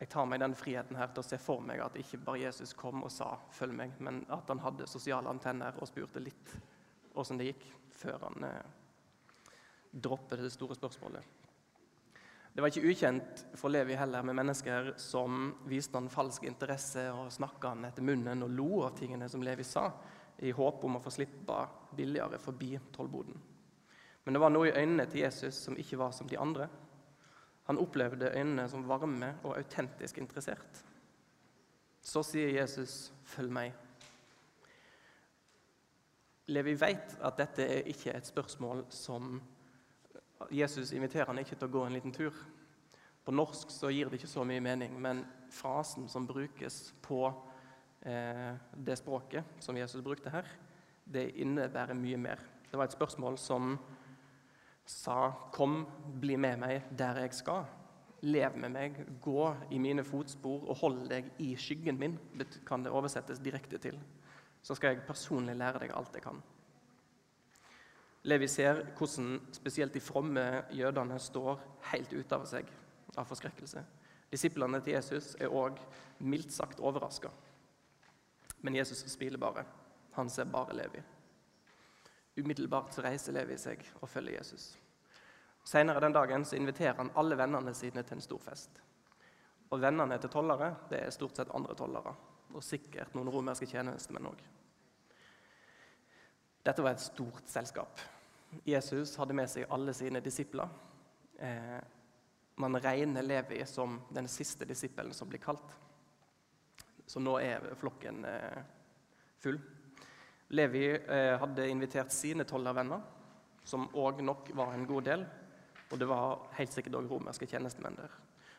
Jeg 0.00 0.08
tar 0.12 0.26
meg 0.28 0.40
den 0.40 0.56
friheten 0.56 0.96
her 0.96 1.12
til 1.12 1.22
å 1.22 1.26
se 1.26 1.38
for 1.40 1.60
meg 1.64 1.82
at 1.84 1.96
ikke 2.00 2.20
bare 2.24 2.42
Jesus 2.46 2.72
kom 2.76 3.04
og 3.04 3.12
sa 3.12 3.38
'følg 3.52 3.76
meg', 3.76 4.00
men 4.00 4.26
at 4.28 4.48
han 4.48 4.58
hadde 4.58 4.86
sosiale 4.86 5.28
antenner 5.28 5.76
og 5.80 5.88
spurte 5.88 6.20
litt 6.20 6.56
åssen 7.14 7.38
det 7.38 7.44
gikk, 7.44 7.64
før 7.90 8.18
han 8.28 8.44
eh, 8.44 8.64
droppet 9.92 10.38
det 10.38 10.52
store 10.52 10.74
spørsmålet. 10.74 11.24
Det 12.56 12.62
var 12.62 12.72
ikke 12.72 12.88
ukjent 12.88 13.40
for 13.60 13.68
Levi 13.68 13.92
heller 14.00 14.22
med 14.24 14.38
mennesker 14.38 14.94
som 14.96 15.50
viste 15.68 15.98
han 15.98 16.06
falsk 16.08 16.46
interesse 16.48 17.02
og 17.12 17.28
snakka 17.34 17.74
han 17.74 17.84
etter 17.84 18.06
munnen 18.08 18.46
og 18.46 18.54
lo 18.56 18.68
av 18.86 18.94
tingene 18.96 19.26
som 19.28 19.42
Levi 19.44 19.64
sa, 19.68 19.90
i 20.40 20.54
håp 20.56 20.86
om 20.88 20.96
å 20.96 21.02
få 21.04 21.12
slippe 21.12 21.58
billigere 21.98 22.38
forbi 22.40 22.70
tollboden. 22.96 23.36
Men 24.24 24.32
det 24.32 24.40
var 24.40 24.54
noe 24.54 24.70
i 24.70 24.72
øynene 24.72 25.04
til 25.04 25.26
Jesus 25.26 25.58
som 25.66 25.76
ikke 25.76 25.98
var 26.00 26.14
som 26.16 26.30
de 26.32 26.38
andre. 26.40 26.70
Han 27.68 27.82
opplevde 27.82 28.32
øynene 28.32 28.64
som 28.72 28.88
varme 28.88 29.34
og 29.42 29.58
autentisk 29.58 30.22
interessert. 30.24 30.80
Så 32.00 32.22
sier 32.24 32.56
Jesus, 32.56 33.12
'Følg 33.24 33.52
meg'. 33.52 33.72
Levi 36.46 36.74
vet 36.80 37.18
at 37.20 37.36
dette 37.36 37.68
er 37.68 37.82
ikke 37.92 38.16
et 38.16 38.26
spørsmål 38.26 38.86
som 38.88 39.42
Jesus 40.50 40.92
inviterer 40.92 41.30
han 41.30 41.40
ikke 41.40 41.56
til 41.56 41.68
å 41.68 41.72
gå 41.72 41.84
en 41.86 41.96
liten 41.96 42.14
tur. 42.14 42.34
På 43.24 43.34
norsk 43.34 43.72
så 43.74 43.90
gir 43.90 44.10
det 44.10 44.20
ikke 44.20 44.30
så 44.30 44.44
mye 44.46 44.62
mening, 44.62 44.94
men 45.02 45.24
frasen 45.50 46.06
som 46.08 46.26
brukes 46.28 46.92
på 47.02 47.24
eh, 48.06 48.52
det 48.76 48.98
språket 49.00 49.56
som 49.64 49.76
Jesus 49.76 50.04
brukte 50.04 50.30
her, 50.30 50.46
det 51.04 51.32
innebærer 51.42 51.98
mye 51.98 52.20
mer. 52.20 52.42
Det 52.70 52.78
var 52.78 52.86
et 52.86 52.94
spørsmål 52.94 53.38
som 53.38 53.78
sa 54.86 55.32
'Kom, 55.52 55.86
bli 56.20 56.36
med 56.36 56.58
meg 56.58 56.82
der 56.98 57.20
jeg 57.20 57.30
skal'. 57.30 57.66
Lev 58.22 58.56
med 58.56 58.70
meg, 58.70 59.20
gå 59.20 59.56
i 59.70 59.78
mine 59.78 60.04
fotspor 60.04 60.68
og 60.68 60.76
hold 60.76 61.08
deg 61.08 61.30
i 61.38 61.54
skyggen 61.56 61.98
min, 61.98 62.18
kan 62.66 62.82
det 62.82 62.92
oversettes 62.92 63.38
direkte 63.38 63.78
til. 63.78 64.00
Så 64.62 64.74
skal 64.74 64.88
jeg 64.94 65.06
personlig 65.06 65.56
lære 65.56 65.78
deg 65.78 65.90
alt 65.94 66.14
jeg 66.14 66.22
kan. 66.22 66.42
Levi 68.26 68.48
ser 68.50 68.82
hvordan 68.98 69.36
spesielt 69.54 69.94
de 69.94 70.02
fromme 70.02 70.64
jødene 70.74 71.18
står 71.22 71.60
helt 71.92 72.12
ute 72.12 72.34
av 72.34 72.46
seg 72.50 72.70
av 73.16 73.28
forskrekkelse. 73.28 73.82
Disiplene 74.32 74.80
til 74.82 74.96
Jesus 74.96 75.34
er 75.38 75.52
òg 75.54 75.78
mildt 76.26 76.50
sagt 76.52 76.80
overraska. 76.82 77.30
Men 78.66 78.74
Jesus 78.74 79.04
smiler 79.12 79.38
bare. 79.38 79.62
Han 80.16 80.30
ser 80.30 80.50
bare 80.50 80.74
Levi. 80.74 81.02
Umiddelbart 82.36 82.98
reiser 83.04 83.36
Levi 83.36 83.56
seg 83.60 83.84
og 84.00 84.08
følger 84.10 84.40
Jesus. 84.40 84.72
Senere 85.66 86.02
den 86.02 86.14
dagen 86.14 86.44
så 86.44 86.58
inviterer 86.58 86.98
han 86.98 87.12
alle 87.14 87.38
vennene 87.38 87.74
sine 87.74 88.02
til 88.02 88.18
en 88.18 88.26
stor 88.26 88.42
fest. 88.42 88.82
Og 89.70 89.80
Vennene 89.82 90.18
til 90.22 90.30
tollere 90.30 90.72
det 90.90 91.00
er 91.02 91.14
stort 91.14 91.38
sett 91.38 91.54
andre 91.54 91.74
tollere, 91.78 92.12
og 92.54 92.62
sikkert 92.62 93.14
noen 93.14 93.30
romerske 93.34 93.66
tjenestemenn 93.66 94.28
òg. 94.30 94.44
Dette 96.66 96.82
var 96.82 96.94
et 96.94 97.02
stort 97.02 97.50
selskap. 97.50 97.98
Jesus 98.64 99.16
hadde 99.20 99.36
med 99.36 99.50
seg 99.50 99.66
alle 99.70 99.94
sine 99.94 100.20
disipler. 100.24 100.68
Eh, 101.38 101.78
man 102.56 102.78
regner 102.80 103.22
Levi 103.22 103.60
som 103.66 104.00
den 104.10 104.28
siste 104.28 104.64
disippelen 104.64 105.14
som 105.14 105.28
blir 105.28 105.42
kalt. 105.42 105.74
Så 107.06 107.20
nå 107.20 107.36
er 107.38 107.74
flokken 107.78 108.24
eh, 108.24 108.62
full. 109.38 109.58
Levi 110.48 110.86
eh, 110.90 111.34
hadde 111.38 111.68
invitert 111.68 112.14
sine 112.14 112.46
tollervenner, 112.46 113.02
som 113.64 113.88
òg 113.94 114.22
nok 114.22 114.50
var 114.54 114.74
en 114.74 114.86
god 114.86 115.08
del. 115.10 115.26
Og 115.90 115.98
det 115.98 116.08
var 116.10 116.48
helt 116.58 116.72
sikkert 116.74 116.98
òg 116.98 117.10
romerske 117.10 117.46
tjenestemenn 117.50 117.98
der. 117.98 118.14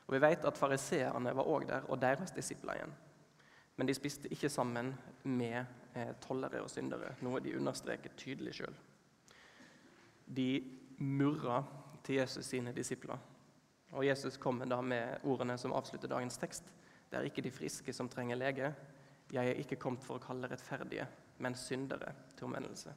Og 0.08 0.14
Vi 0.16 0.22
vet 0.24 0.46
at 0.48 0.58
fariseerne 0.58 1.34
var 1.36 1.48
òg 1.48 1.68
der, 1.68 1.88
og 1.92 2.00
deres 2.00 2.32
disipler 2.32 2.78
igjen. 2.78 2.94
Men 3.78 3.88
de 3.88 3.94
spiste 3.94 4.32
ikke 4.34 4.50
sammen 4.50 4.94
med 5.24 5.66
eh, 5.94 6.14
tollere 6.24 6.64
og 6.64 6.70
syndere, 6.72 7.16
noe 7.22 7.42
de 7.44 7.56
understreker 7.58 8.16
tydelig 8.18 8.56
sjøl. 8.58 8.78
De 10.28 10.64
murra 11.00 11.64
til 12.04 12.16
Jesus 12.16 12.46
sine 12.46 12.74
disipler. 12.76 13.18
Og 13.92 14.06
Jesus 14.06 14.38
kommer 14.38 14.66
da 14.68 14.82
med 14.82 15.24
ordene 15.24 15.58
som 15.58 15.74
avslutter 15.74 16.12
dagens 16.12 16.38
tekst. 16.38 16.72
Det 17.10 17.20
er 17.20 17.28
ikke 17.28 17.44
de 17.46 17.52
friske 17.52 17.94
som 17.94 18.10
trenger 18.10 18.36
lege. 18.36 18.74
Jeg 19.32 19.50
er 19.50 19.60
ikke 19.60 19.80
kommet 19.80 20.04
for 20.04 20.20
å 20.20 20.24
kalle 20.24 20.50
rettferdige, 20.52 21.08
men 21.44 21.56
syndere 21.56 22.14
til 22.36 22.48
omvendelse. 22.48 22.94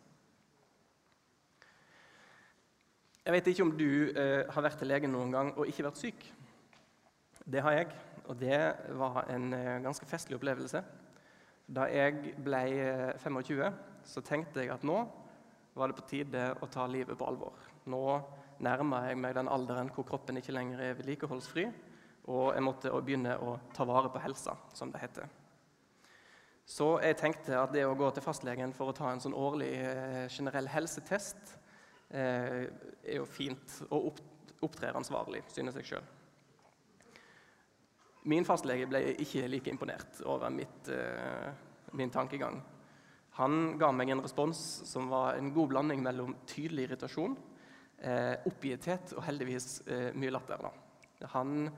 Jeg 3.24 3.32
vet 3.36 3.46
ikke 3.50 3.62
om 3.66 3.72
du 3.78 4.10
eh, 4.16 4.46
har 4.50 4.64
vært 4.64 4.78
til 4.80 4.88
legen 4.90 5.12
noen 5.14 5.32
gang 5.34 5.50
og 5.54 5.68
ikke 5.68 5.84
vært 5.86 6.00
syk. 6.00 6.24
Det 7.44 7.62
har 7.62 7.76
jeg, 7.76 7.90
og 8.24 8.38
det 8.40 8.58
var 8.98 9.26
en 9.30 9.52
eh, 9.54 9.80
ganske 9.84 10.06
festlig 10.08 10.38
opplevelse. 10.38 10.82
Da 11.70 11.86
jeg 11.92 12.34
ble 12.42 12.62
25, 13.20 13.60
eh, 13.66 13.76
så 14.04 14.22
tenkte 14.26 14.64
jeg 14.64 14.72
at 14.74 14.86
nå 14.86 15.02
var 15.80 15.90
det 15.90 15.98
på 15.98 16.06
tide 16.10 16.46
å 16.60 16.68
ta 16.70 16.86
livet 16.86 17.18
på 17.18 17.26
alvor. 17.28 17.56
Nå 17.90 18.04
nærma 18.60 19.06
jeg 19.08 19.18
meg 19.18 19.34
den 19.38 19.48
alderen 19.48 19.90
hvor 19.94 20.06
kroppen 20.08 20.38
ikke 20.38 20.54
lenger 20.54 20.82
er 20.84 20.98
vedlikeholdsfri, 20.98 21.66
og 22.30 22.50
jeg 22.54 22.64
måtte 22.64 22.92
begynne 23.00 23.38
å 23.40 23.56
ta 23.74 23.86
vare 23.88 24.12
på 24.12 24.20
helsa, 24.22 24.54
som 24.76 24.92
det 24.92 25.00
heter. 25.02 25.30
Så 26.70 26.92
jeg 27.02 27.16
tenkte 27.18 27.56
at 27.58 27.72
det 27.74 27.82
å 27.88 27.96
gå 27.98 28.12
til 28.14 28.22
fastlegen 28.22 28.76
for 28.76 28.92
å 28.92 28.94
ta 28.94 29.08
en 29.10 29.22
sånn 29.24 29.34
årlig 29.34 29.72
eh, 29.80 30.28
generell 30.30 30.68
helsetest 30.70 31.56
Eh, 32.10 32.64
er 33.06 33.20
jo 33.20 33.26
fint 33.30 33.76
og 33.94 34.16
opptrer 34.66 34.96
ansvarlig, 34.98 35.44
synes 35.46 35.76
jeg 35.78 35.92
sjøl. 35.92 36.08
Min 38.30 38.44
fastlege 38.44 38.88
ble 38.90 39.04
ikke 39.22 39.46
like 39.46 39.70
imponert 39.70 40.18
over 40.26 40.50
mitt, 40.50 40.88
eh, 40.90 41.52
min 41.92 42.10
tankegang. 42.10 42.58
Han 43.38 43.78
ga 43.78 43.92
meg 43.94 44.10
en 44.10 44.22
respons 44.24 44.58
som 44.88 45.08
var 45.12 45.38
en 45.38 45.52
god 45.54 45.70
blanding 45.70 46.02
mellom 46.02 46.34
tydelig 46.50 46.88
irritasjon, 46.88 47.36
eh, 47.98 48.34
oppgitthet 48.50 49.14
og 49.16 49.24
heldigvis 49.24 49.82
mye 50.18 50.34
latter. 50.34 50.66
Da. 50.66 51.30
Han 51.36 51.70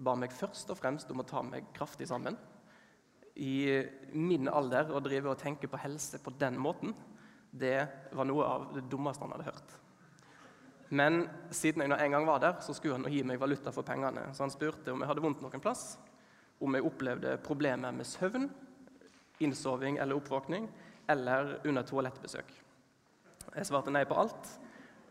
ba 0.00 0.14
meg 0.16 0.32
først 0.32 0.70
og 0.72 0.78
fremst 0.80 1.10
om 1.12 1.20
å 1.20 1.28
ta 1.28 1.42
meg 1.44 1.68
kraftig 1.76 2.08
sammen. 2.08 2.38
I 3.36 3.82
min 4.12 4.48
alder 4.48 4.92
å 4.92 5.02
drive 5.02 5.32
og 5.32 5.40
tenke 5.40 5.68
på 5.70 5.80
helse 5.80 6.20
på 6.22 6.32
den 6.40 6.58
måten, 6.60 6.94
det 7.50 7.88
var 8.14 8.28
noe 8.28 8.46
av 8.46 8.66
det 8.74 8.86
dummeste 8.90 9.24
han 9.24 9.34
hadde 9.34 9.48
hørt. 9.50 9.76
Men 10.90 11.22
siden 11.54 11.84
jeg 11.84 12.02
en 12.02 12.16
gang 12.16 12.26
var 12.26 12.40
der, 12.42 12.56
så 12.64 12.74
skulle 12.74 12.98
han 12.98 13.12
gi 13.12 13.22
meg 13.26 13.38
valuta 13.38 13.70
for 13.74 13.86
pengene. 13.86 14.28
Så 14.34 14.42
han 14.42 14.52
spurte 14.52 14.90
om 14.90 15.02
jeg 15.02 15.10
hadde 15.10 15.22
vondt 15.22 15.42
noen 15.42 15.62
plass, 15.62 15.94
om 16.60 16.74
jeg 16.74 16.86
opplevde 16.86 17.36
problemer 17.44 17.94
med 17.94 18.08
søvn, 18.08 18.48
innsoving 19.40 20.00
eller 20.02 20.18
oppvåkning, 20.18 20.66
eller 21.10 21.56
under 21.66 21.86
toalettbesøk. 21.86 22.52
Jeg 23.56 23.66
svarte 23.68 23.92
nei 23.92 24.04
på 24.08 24.18
alt 24.20 24.52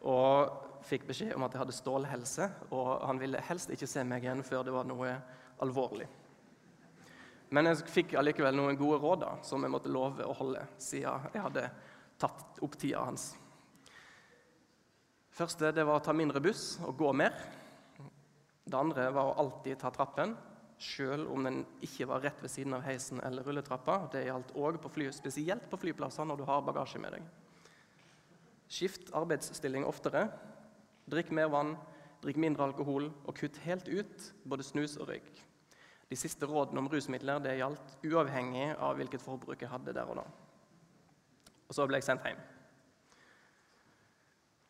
og 0.08 0.84
fikk 0.88 1.10
beskjed 1.10 1.36
om 1.36 1.44
at 1.44 1.54
jeg 1.54 1.62
hadde 1.62 1.76
stålhelse, 1.76 2.48
og 2.72 3.04
han 3.04 3.20
ville 3.20 3.42
helst 3.50 3.74
ikke 3.76 3.90
se 3.90 4.06
meg 4.08 4.24
igjen 4.24 4.46
før 4.48 4.64
det 4.64 4.74
var 4.74 4.88
noe 4.88 5.12
alvorlig. 5.64 6.08
Men 7.52 7.68
jeg 7.68 7.90
fikk 7.92 8.16
allikevel 8.20 8.56
noen 8.56 8.80
gode 8.80 9.02
råd 9.04 9.22
da, 9.26 9.36
som 9.44 9.66
jeg 9.66 9.74
måtte 9.74 9.92
love 9.92 10.24
å 10.24 10.38
holde, 10.40 10.64
siden 10.80 11.30
jeg 11.34 11.44
hadde 11.44 11.68
tatt 12.22 12.64
opp 12.64 12.80
tida 12.80 13.04
hans 13.10 13.34
første 15.40 15.72
det 15.72 15.86
var 15.88 16.00
å 16.00 16.04
ta 16.04 16.16
mindre 16.16 16.42
buss 16.44 16.78
og 16.84 16.98
gå 17.00 17.14
mer. 17.16 17.36
Det 18.70 18.78
andre 18.78 19.08
var 19.16 19.32
å 19.32 19.38
alltid 19.42 19.80
ta 19.80 19.92
trappen, 19.94 20.36
sjøl 20.80 21.26
om 21.28 21.44
den 21.44 21.60
ikke 21.84 22.08
var 22.08 22.24
rett 22.24 22.40
ved 22.42 22.52
siden 22.52 22.74
av 22.78 22.86
heisen 22.88 23.20
eller 23.26 23.44
rulletrappa. 23.44 23.98
Det 24.14 24.24
gjaldt 24.26 24.56
òg 24.56 24.80
spesielt 25.12 25.70
på 25.70 25.78
flyplasser 25.78 26.26
når 26.26 26.38
du 26.40 26.46
har 26.48 26.64
bagasje 26.64 27.00
med 27.00 27.18
deg. 27.18 27.28
Skift 28.70 29.12
arbeidsstilling 29.18 29.86
oftere. 29.86 30.30
Drikk 31.10 31.32
mer 31.32 31.50
vann, 31.50 31.76
drikk 32.22 32.38
mindre 32.38 32.64
alkohol, 32.70 33.10
og 33.26 33.36
kutt 33.36 33.58
helt 33.66 33.88
ut 33.90 34.34
både 34.46 34.64
snus 34.64 34.96
og 34.98 35.10
røyk. 35.10 35.42
De 36.10 36.18
siste 36.18 36.46
rådene 36.46 36.82
om 36.82 36.88
rusmidler 36.90 37.42
det 37.44 37.58
gjaldt 37.60 37.98
uavhengig 38.06 38.72
av 38.78 38.96
hvilket 38.98 39.22
forbruk 39.22 39.62
jeg 39.62 39.70
hadde 39.70 39.94
der 39.94 40.10
og 40.10 40.22
da. 40.22 40.26
Og 41.70 41.76
så 41.76 41.86
ble 41.86 42.00
jeg 42.00 42.08
sendt 42.08 42.26
hjem. 42.26 42.40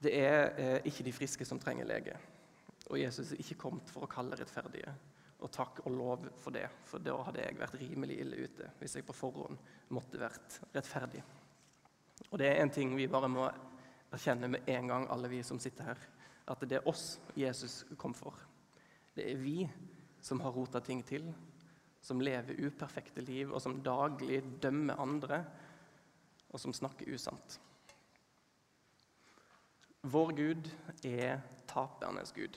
Det 0.03 0.15
er 0.15 0.41
eh, 0.55 0.87
ikke 0.87 1.03
de 1.03 1.13
friske 1.15 1.45
som 1.47 1.59
trenger 1.59 1.87
lege. 1.87 2.15
Og 2.89 2.99
Jesus 2.99 3.31
er 3.31 3.43
ikke 3.43 3.59
kommet 3.67 3.91
for 3.91 4.03
å 4.03 4.11
kalle 4.11 4.37
rettferdige. 4.39 4.91
Og 5.39 5.51
takk 5.55 5.81
og 5.85 5.95
lov 5.95 6.25
for 6.41 6.51
det, 6.51 6.65
for 6.85 6.99
da 7.03 7.15
hadde 7.23 7.45
jeg 7.45 7.59
vært 7.59 7.77
rimelig 7.79 8.17
ille 8.19 8.43
ute 8.43 8.71
hvis 8.79 8.97
jeg 8.97 9.07
på 9.07 9.15
forhånd 9.15 9.59
måtte 9.95 10.19
vært 10.19 10.59
rettferdig. 10.75 11.21
Og 12.29 12.39
det 12.41 12.49
er 12.49 12.59
en 12.63 12.73
ting 12.73 12.91
vi 12.97 13.07
bare 13.07 13.29
må 13.31 13.45
erkjenne 14.11 14.49
med 14.51 14.67
en 14.67 14.91
gang, 14.91 15.07
alle 15.09 15.29
vi 15.31 15.39
som 15.45 15.61
sitter 15.61 15.91
her, 15.91 16.01
at 16.49 16.65
det 16.67 16.79
er 16.79 16.89
oss 16.89 17.19
Jesus 17.37 17.83
kom 17.97 18.13
for. 18.17 18.35
Det 19.15 19.25
er 19.31 19.39
vi 19.39 19.63
som 20.21 20.41
har 20.43 20.51
rota 20.51 20.81
ting 20.83 21.01
til, 21.07 21.29
som 22.01 22.21
lever 22.21 22.59
uperfekte 22.65 23.23
liv, 23.23 23.51
og 23.51 23.61
som 23.61 23.79
daglig 23.83 24.41
dømmer 24.61 24.99
andre, 24.99 25.43
og 26.49 26.59
som 26.59 26.73
snakker 26.73 27.11
usant. 27.13 27.59
Vår 30.09 30.31
Gud 30.35 30.69
er 31.05 31.41
tapernes 31.67 32.31
Gud, 32.35 32.55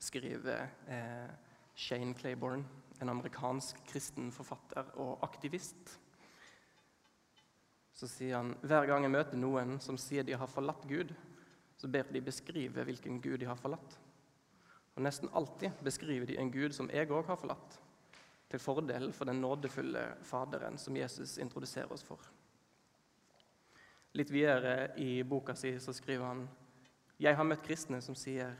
skriver 0.00 0.70
eh, 0.88 1.47
Shane 1.78 2.14
Claiborne, 2.18 2.64
en 2.98 3.08
amerikansk 3.12 3.78
kristen 3.86 4.32
forfatter 4.34 4.88
og 4.98 5.22
aktivist. 5.22 5.92
Så 7.94 8.08
sier 8.10 8.40
han 8.40 8.56
hver 8.66 8.88
gang 8.90 9.06
jeg 9.06 9.14
møter 9.14 9.38
noen 9.38 9.76
som 9.82 9.98
sier 9.98 10.26
de 10.26 10.34
har 10.34 10.50
forlatt 10.50 10.82
Gud, 10.90 11.12
så 11.78 11.86
ber 11.86 12.10
de 12.10 12.24
beskrive 12.26 12.82
hvilken 12.82 13.20
Gud 13.22 13.38
de 13.38 13.46
har 13.46 13.58
forlatt. 13.60 13.94
Og 14.96 15.04
Nesten 15.06 15.30
alltid 15.38 15.78
beskriver 15.86 16.26
de 16.26 16.40
en 16.42 16.50
Gud 16.50 16.74
som 16.74 16.90
jeg 16.90 17.06
òg 17.14 17.30
har 17.30 17.38
forlatt, 17.38 17.78
til 18.50 18.58
fordel 18.58 19.12
for 19.14 19.30
den 19.30 19.38
nådefulle 19.44 20.02
Faderen 20.26 20.78
som 20.82 20.96
Jesus 20.98 21.36
introduserer 21.38 21.92
oss 21.94 22.02
for. 22.02 22.18
Litt 24.18 24.32
videre 24.34 24.96
i 24.98 25.22
boka 25.22 25.54
si 25.54 25.76
så 25.78 25.94
skriver 25.94 26.26
han 26.26 26.48
jeg 27.22 27.38
har 27.38 27.46
møtt 27.46 27.62
kristne 27.66 28.02
som 28.02 28.18
sier 28.18 28.54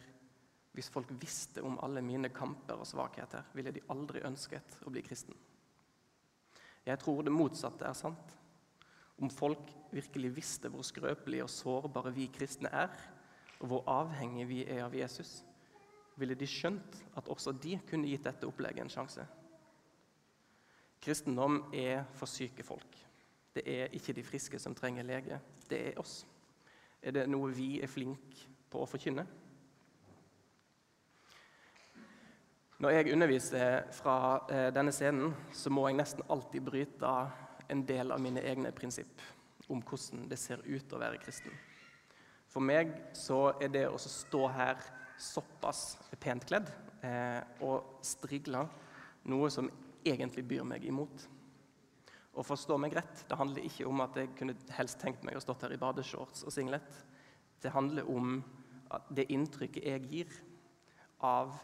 hvis 0.79 0.91
folk 0.95 1.11
visste 1.19 1.63
om 1.67 1.79
alle 1.83 2.03
mine 2.07 2.31
kamper 2.31 2.79
og 2.79 2.87
svakheter, 2.87 3.49
ville 3.55 3.73
de 3.75 3.83
aldri 3.91 4.23
ønsket 4.27 4.79
å 4.87 4.93
bli 4.95 5.03
kristen. 5.03 5.35
Jeg 6.87 7.01
tror 7.03 7.25
det 7.27 7.35
motsatte 7.35 7.87
er 7.89 7.97
sant. 7.99 8.35
Om 9.19 9.31
folk 9.35 9.73
virkelig 9.91 10.31
visste 10.37 10.71
hvor 10.71 10.87
skrøpelige 10.87 11.49
og 11.49 11.51
sårbare 11.51 12.13
vi 12.15 12.29
kristne 12.31 12.71
er, 12.71 12.95
og 13.59 13.73
hvor 13.73 13.91
avhengige 13.91 14.47
vi 14.47 14.61
er 14.71 14.85
av 14.85 14.95
Jesus, 14.95 15.41
ville 16.19 16.39
de 16.39 16.47
skjønt 16.47 17.01
at 17.19 17.29
også 17.31 17.57
de 17.59 17.75
kunne 17.89 18.07
gitt 18.07 18.27
dette 18.27 18.47
opplegget 18.47 18.85
en 18.85 18.93
sjanse. 18.93 19.27
Kristendom 21.03 21.65
er 21.75 22.05
for 22.15 22.31
syke 22.31 22.63
folk. 22.67 23.03
Det 23.55 23.67
er 23.67 23.95
ikke 23.99 24.15
de 24.15 24.23
friske 24.27 24.63
som 24.63 24.79
trenger 24.79 25.07
lege, 25.07 25.43
det 25.67 25.83
er 25.91 25.99
oss. 25.99 26.21
Er 27.03 27.19
det 27.19 27.29
noe 27.31 27.51
vi 27.55 27.81
er 27.83 27.91
flinke 27.91 28.47
på 28.71 28.83
å 28.83 28.89
forkynne? 28.91 29.27
Når 32.79 32.93
jeg 32.95 33.11
underviser 33.11 33.89
fra 33.91 34.17
eh, 34.55 34.69
denne 34.71 34.93
scenen, 34.95 35.33
så 35.51 35.71
må 35.75 35.89
jeg 35.89 35.97
nesten 35.99 36.23
alltid 36.31 36.63
bryte 36.63 37.15
en 37.75 37.81
del 37.83 38.13
av 38.15 38.21
mine 38.23 38.45
egne 38.47 38.71
prinsipp 38.71 39.19
om 39.67 39.81
hvordan 39.83 40.29
det 40.31 40.37
ser 40.39 40.61
ut 40.63 40.93
å 40.95 41.01
være 41.01 41.19
kristen. 41.19 41.51
For 42.47 42.63
meg 42.63 42.93
så 43.19 43.41
er 43.59 43.73
det 43.75 43.83
å 43.91 43.99
stå 43.99 44.45
her 44.55 44.79
såpass 45.19 45.97
pent 46.23 46.47
kledd 46.47 46.71
eh, 47.03 47.43
og 47.67 47.99
strigle 48.07 48.63
noe 49.27 49.51
som 49.51 49.67
egentlig 50.07 50.45
byr 50.47 50.63
meg 50.71 50.87
imot. 50.87 51.25
Og 52.39 52.47
forstå 52.47 52.77
meg 52.79 52.95
rett, 52.95 53.25
Det 53.27 53.41
handler 53.41 53.67
ikke 53.67 53.89
om 53.91 54.05
at 54.07 54.21
jeg 54.23 54.31
kunne 54.39 54.55
helst 54.77 55.01
tenkt 55.03 55.27
meg 55.27 55.35
å 55.35 55.43
stått 55.43 55.67
her 55.67 55.75
i 55.75 55.81
badeshorts 55.83 56.47
og 56.47 56.55
singlet. 56.55 57.03
Det 57.59 57.75
handler 57.75 58.07
om 58.07 58.39
det 59.11 59.27
inntrykket 59.35 59.83
jeg 59.83 60.07
gir 60.13 60.39
av 61.19 61.59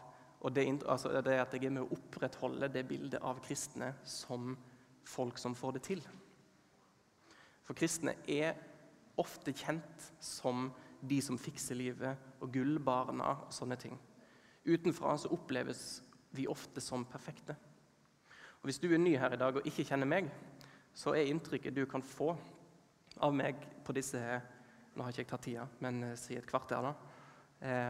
og 0.45 0.53
det, 0.53 0.67
altså 0.85 1.09
det 1.25 1.39
at 1.41 1.53
jeg 1.57 1.65
er 1.65 1.73
med 1.73 1.87
å 1.87 1.95
opprettholde 1.95 2.69
det 2.69 2.85
bildet 2.85 3.23
av 3.25 3.39
kristne 3.41 3.95
som 4.05 4.53
folk 5.05 5.39
som 5.41 5.55
får 5.57 5.77
det 5.77 5.83
til. 5.87 6.03
For 7.65 7.77
kristne 7.77 8.13
er 8.29 8.53
ofte 9.17 9.55
kjent 9.57 10.09
som 10.21 10.69
de 11.01 11.17
som 11.21 11.37
fikser 11.41 11.77
livet, 11.77 12.21
og 12.41 12.51
gullbarna 12.53 13.31
og 13.47 13.53
sånne 13.53 13.77
ting. 13.79 13.95
Utenfra 14.65 15.15
så 15.17 15.31
oppleves 15.33 16.03
vi 16.35 16.45
ofte 16.51 16.81
som 16.81 17.05
perfekte. 17.09 17.55
Og 18.61 18.69
Hvis 18.69 18.79
du 18.81 18.91
er 18.91 19.01
ny 19.01 19.15
her 19.17 19.33
i 19.33 19.39
dag 19.39 19.55
og 19.55 19.65
ikke 19.65 19.85
kjenner 19.85 20.09
meg, 20.09 20.29
så 20.93 21.15
er 21.15 21.29
inntrykket 21.29 21.75
du 21.75 21.85
kan 21.89 22.05
få 22.05 22.35
av 23.21 23.33
meg 23.33 23.65
på 23.85 23.95
disse 23.95 24.21
Nå 24.95 25.03
har 25.03 25.11
ikke 25.11 25.25
jeg 25.25 25.27
tatt 25.27 25.41
tida, 25.43 25.63
men 25.83 25.97
eh, 26.07 26.13
si 26.15 26.37
et 26.39 26.45
kvarter, 26.47 26.85
da. 26.85 26.93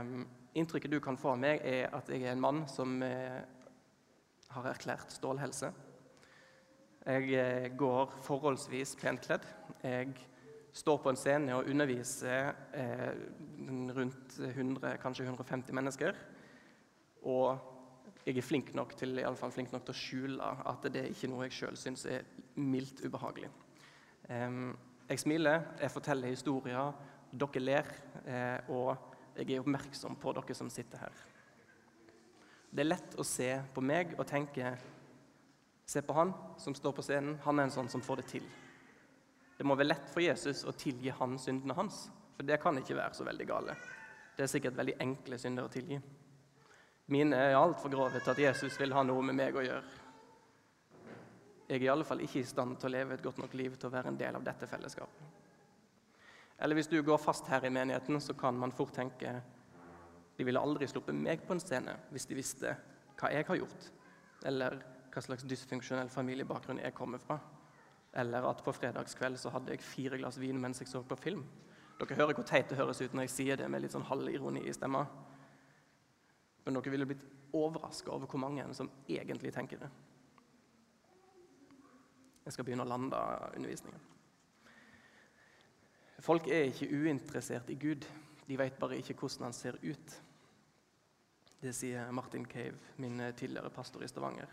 Um, 0.01 0.23
inntrykket 0.55 0.91
du 0.91 0.99
kan 1.03 1.17
få 1.19 1.33
av 1.33 1.41
meg, 1.41 1.63
er 1.63 1.91
at 1.95 2.09
jeg 2.11 2.23
er 2.23 2.35
en 2.35 2.43
mann 2.43 2.63
som 2.71 2.97
uh, 3.03 3.41
har 4.55 4.69
erklært 4.71 5.11
stålhelse. 5.13 5.71
Jeg 7.05 7.27
uh, 7.35 7.67
går 7.77 8.15
forholdsvis 8.25 8.95
pent 9.01 9.27
kledd. 9.27 9.47
Jeg 9.83 10.15
står 10.75 10.99
på 11.03 11.11
en 11.11 11.19
scene 11.19 11.55
og 11.55 11.69
underviser 11.71 12.53
uh, 12.75 13.11
rundt 13.97 14.39
100, 14.39 14.97
kanskje 15.03 15.27
150 15.27 15.75
mennesker. 15.75 16.19
Og 17.25 17.57
jeg 18.25 18.37
er 18.39 18.45
flink 18.45 18.71
nok 18.77 18.95
til, 18.97 19.17
i 19.19 19.25
alle 19.25 19.37
fall 19.37 19.53
flink 19.53 19.73
nok 19.73 19.85
til 19.85 19.93
å 19.93 19.99
skjule 19.99 20.53
at 20.71 20.87
det 20.89 21.03
er 21.03 21.11
ikke 21.11 21.29
noe 21.29 21.45
jeg 21.45 21.59
sjøl 21.59 21.77
syns 21.77 22.07
er 22.09 22.25
mildt 22.55 23.03
ubehagelig. 23.05 23.51
jeg 25.09 25.19
smiler, 25.19 25.61
jeg 25.81 25.91
forteller 25.91 26.33
historier, 26.33 26.93
dere 27.35 27.61
ler, 27.61 27.89
eh, 28.25 28.69
og 28.71 29.14
jeg 29.35 29.51
er 29.51 29.63
oppmerksom 29.63 30.17
på 30.21 30.33
dere 30.35 30.55
som 30.57 30.69
sitter 30.71 31.05
her. 31.05 31.23
Det 32.75 32.83
er 32.83 32.89
lett 32.89 33.15
å 33.19 33.23
se 33.27 33.49
på 33.73 33.83
meg 33.83 34.17
og 34.19 34.27
tenke 34.27 34.75
Se 35.85 36.01
på 36.01 36.13
han 36.17 36.31
som 36.57 36.73
står 36.73 36.95
på 36.97 37.03
scenen. 37.05 37.35
Han 37.43 37.59
er 37.59 37.67
en 37.67 37.73
sånn 37.75 37.89
som 37.93 38.01
får 38.01 38.23
det 38.23 38.23
til. 38.31 38.45
Det 39.57 39.67
må 39.69 39.75
være 39.77 39.91
lett 39.91 40.07
for 40.09 40.23
Jesus 40.23 40.63
å 40.65 40.73
tilgi 40.73 41.13
han 41.13 41.37
syndene 41.39 41.75
hans, 41.77 42.07
for 42.35 42.47
det 42.47 42.57
kan 42.63 42.77
ikke 42.79 42.97
være 42.97 43.13
så 43.13 43.27
veldig 43.27 43.45
gale. 43.47 43.75
Det 44.35 44.43
er 44.43 44.49
sikkert 44.51 44.79
veldig 44.79 44.95
enkle 45.05 45.37
synder 45.39 45.69
å 45.69 45.71
tilgi. 45.71 45.99
Mine 47.13 47.37
er 47.37 47.59
altfor 47.59 47.93
grove 47.93 48.17
til 48.17 48.33
at 48.33 48.41
Jesus 48.47 48.79
vil 48.81 48.97
ha 48.97 49.05
noe 49.05 49.21
med 49.29 49.37
meg 49.37 49.55
å 49.55 49.63
gjøre. 49.63 50.01
Jeg 51.69 51.79
er 51.79 51.85
i 51.85 51.93
alle 51.93 52.05
fall 52.05 52.21
ikke 52.25 52.41
i 52.41 52.49
stand 52.49 52.79
til 52.81 52.89
å 52.89 52.95
leve 52.97 53.15
et 53.15 53.23
godt 53.23 53.39
nok 53.41 53.53
liv 53.57 53.77
til 53.77 53.89
å 53.89 53.93
være 53.93 54.11
en 54.11 54.17
del 54.19 54.37
av 54.37 54.43
dette 54.45 54.67
fellesskapet. 54.69 55.44
Eller 56.59 56.77
hvis 56.77 56.87
du 56.87 57.01
går 57.03 57.19
fast 57.19 57.47
her 57.51 57.65
i 57.65 57.73
menigheten, 57.73 58.21
så 58.21 58.33
kan 58.33 58.55
man 58.57 58.71
fort 58.71 58.93
tenke 58.95 59.41
de 60.37 60.43
ville 60.43 60.59
aldri 60.59 60.87
sluppet 60.87 61.15
meg 61.15 61.43
på 61.47 61.55
en 61.55 61.63
scene 61.63 61.95
hvis 62.11 62.27
de 62.27 62.37
visste 62.37 62.73
hva 63.19 63.31
jeg 63.31 63.47
har 63.47 63.59
gjort, 63.59 63.85
eller 64.47 64.81
hva 65.11 65.21
slags 65.23 65.45
dysfunksjonell 65.47 66.09
familiebakgrunn 66.11 66.81
jeg 66.83 66.95
kommer 66.95 67.21
fra, 67.23 67.37
eller 68.19 68.47
at 68.49 68.63
på 68.63 68.73
fredagskveld 68.75 69.39
så 69.39 69.51
hadde 69.53 69.71
jeg 69.71 69.83
fire 69.83 70.19
glass 70.19 70.39
vin 70.39 70.59
mens 70.59 70.81
jeg 70.83 70.91
så 70.91 71.03
på 71.07 71.17
film. 71.19 71.45
Dere 71.99 72.17
hører 72.19 72.35
hvor 72.35 72.47
teit 72.47 72.67
det 72.67 72.79
høres 72.79 72.99
ut 72.99 73.13
når 73.15 73.27
jeg 73.27 73.35
sier 73.35 73.59
det 73.59 73.69
med 73.71 73.83
litt 73.83 73.95
sånn 73.95 74.07
halvironi 74.07 74.65
i 74.67 74.73
stemma. 74.75 75.05
Men 76.65 76.75
dere 76.75 76.91
ville 76.91 77.07
blitt 77.07 77.23
overraska 77.55 78.11
over 78.11 78.27
hvor 78.27 78.43
mange 78.43 78.67
som 78.75 78.91
egentlig 79.07 79.53
tenker 79.55 79.79
det. 79.79 79.91
Jeg 82.45 82.53
skal 82.53 82.67
begynne 82.67 82.83
å 82.83 82.91
lande 82.91 83.21
undervisningen. 83.55 84.03
Folk 86.25 86.47
er 86.49 86.71
ikke 86.71 86.87
uinteressert 86.89 87.67
i 87.69 87.77
Gud. 87.77 88.05
De 88.47 88.55
vet 88.57 88.79
bare 88.81 88.97
ikke 88.97 89.13
hvordan 89.19 89.45
han 89.45 89.53
ser 89.53 89.75
ut. 89.83 90.13
Det 91.61 91.73
sier 91.73 92.09
Martin 92.13 92.47
Cave, 92.49 92.79
min 92.97 93.21
tidligere 93.37 93.69
pastor 93.69 94.01
i 94.01 94.09
Stavanger. 94.09 94.49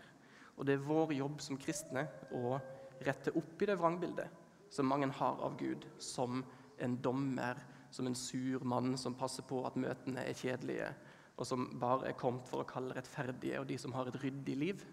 Og 0.57 0.67
det 0.67 0.75
er 0.75 0.83
vår 0.85 1.15
jobb 1.17 1.41
som 1.41 1.57
kristne 1.57 2.03
å 2.37 2.59
rette 3.03 3.33
opp 3.39 3.61
i 3.61 3.69
det 3.69 3.77
vrangbildet 3.79 4.43
som 4.73 4.89
mange 4.89 5.09
har 5.17 5.41
av 5.41 5.55
Gud, 5.57 5.87
som 5.97 6.43
en 6.77 6.97
dommer, 7.01 7.57
som 7.93 8.07
en 8.09 8.17
sur 8.17 8.65
mann 8.65 8.93
som 8.97 9.17
passer 9.17 9.45
på 9.45 9.63
at 9.65 9.77
møtene 9.77 10.25
er 10.25 10.37
kjedelige, 10.37 10.91
og 11.37 11.45
som 11.49 11.65
bare 11.81 12.11
er 12.11 12.17
kommet 12.17 12.45
for 12.49 12.61
å 12.61 12.69
kalle 12.69 12.93
rettferdige 12.97 13.61
og 13.61 13.67
de 13.69 13.79
som 13.81 13.93
har 13.97 14.09
et 14.09 14.19
ryddig 14.21 14.57
liv. 14.57 14.85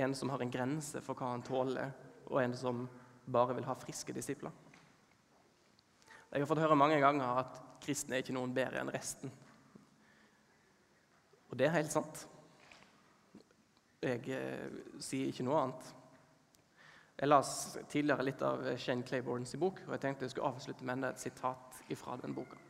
En 0.00 0.16
som 0.16 0.32
har 0.32 0.40
en 0.44 0.52
grense 0.52 1.00
for 1.04 1.16
hva 1.16 1.34
han 1.34 1.44
tåler, 1.44 1.92
og 2.28 2.40
en 2.40 2.56
som 2.56 2.86
bare 3.28 3.56
vil 3.56 3.68
ha 3.68 3.76
friske 3.76 4.16
disipler. 4.16 4.52
Jeg 6.28 6.42
har 6.42 6.48
fått 6.50 6.60
høre 6.60 6.76
mange 6.76 6.98
ganger 7.00 7.40
at 7.40 7.60
kristne 7.80 8.18
er 8.18 8.24
ikke 8.24 8.36
noen 8.36 8.52
bedre 8.56 8.82
enn 8.82 8.92
resten. 8.92 9.30
Og 11.48 11.56
det 11.56 11.68
er 11.68 11.78
helt 11.78 11.94
sant. 11.94 12.26
Jeg 14.04 14.20
eh, 14.36 14.74
sier 15.02 15.30
ikke 15.30 15.46
noe 15.46 15.62
annet. 15.62 15.94
Jeg 17.18 17.30
las 17.30 17.52
tidligere 17.90 18.26
litt 18.28 18.42
av 18.46 18.60
Shane 18.78 19.06
Claibornes 19.08 19.56
bok, 19.58 19.80
og 19.86 19.94
jeg 19.96 20.02
tenkte 20.04 20.26
jeg 20.26 20.34
skulle 20.34 20.50
avslutte 20.52 20.86
med 20.86 21.06
et 21.08 21.22
sitat 21.22 21.80
fra 21.98 22.18
den 22.20 22.36
boka. 22.36 22.60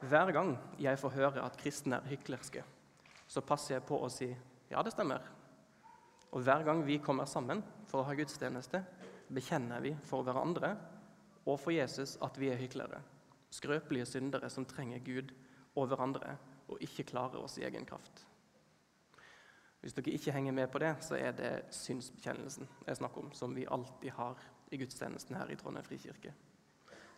Hver 0.00 0.32
gang 0.32 0.54
jeg 0.80 0.96
får 0.96 1.12
høre 1.18 1.42
at 1.44 1.58
kristne 1.60 1.98
er 1.98 2.08
hyklerske, 2.08 2.62
så 3.28 3.42
passer 3.44 3.74
jeg 3.76 3.84
på 3.90 3.98
å 4.00 4.08
si 4.08 4.30
ja, 4.70 4.80
det 4.86 4.94
stemmer. 4.94 5.26
Og 6.30 6.46
hver 6.46 6.64
gang 6.64 6.80
vi 6.86 7.00
kommer 7.02 7.28
sammen 7.28 7.60
for 7.90 8.00
å 8.00 8.06
ha 8.06 8.14
gudstjeneste, 8.16 8.80
bekjenner 9.34 9.82
vi 9.84 9.92
for 10.06 10.24
hverandre 10.24 10.72
og 11.46 11.60
for 11.60 11.74
Jesus 11.74 12.16
at 12.22 12.38
vi 12.40 12.50
er 12.50 12.60
hyklere. 12.60 13.00
Skrøpelige 13.50 14.06
syndere 14.06 14.50
som 14.50 14.66
trenger 14.66 15.02
Gud 15.04 15.32
og 15.74 15.86
hverandre 15.86 16.36
og 16.68 16.82
ikke 16.82 17.08
klarer 17.10 17.40
oss 17.42 17.58
i 17.58 17.64
egen 17.66 17.86
kraft. 17.86 18.26
Hvis 19.80 19.96
dere 19.96 20.12
ikke 20.12 20.32
henger 20.32 20.52
med 20.52 20.68
på 20.68 20.78
det, 20.78 20.92
så 21.00 21.16
er 21.16 21.32
det 21.32 21.52
synsbekjennelsen 21.72 22.68
jeg 22.86 22.96
snakker 22.96 23.24
om, 23.24 23.32
som 23.32 23.56
vi 23.56 23.66
alltid 23.70 24.10
har 24.10 24.38
i 24.70 24.76
gudstjenesten 24.76 25.36
her 25.36 25.50
i 25.50 25.56
Trondheim 25.56 25.84
frikirke. 25.84 26.34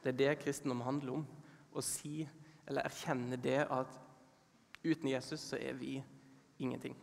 Det 0.02 0.12
er 0.12 0.18
det 0.18 0.38
kristendom 0.44 0.80
handler 0.86 1.18
om. 1.18 1.26
Å 1.74 1.82
si 1.82 2.22
eller 2.68 2.86
erkjenne 2.86 3.36
det 3.40 3.64
at 3.64 3.98
uten 4.84 5.08
Jesus 5.08 5.40
så 5.40 5.58
er 5.58 5.74
vi 5.78 5.96
ingenting. 6.62 6.94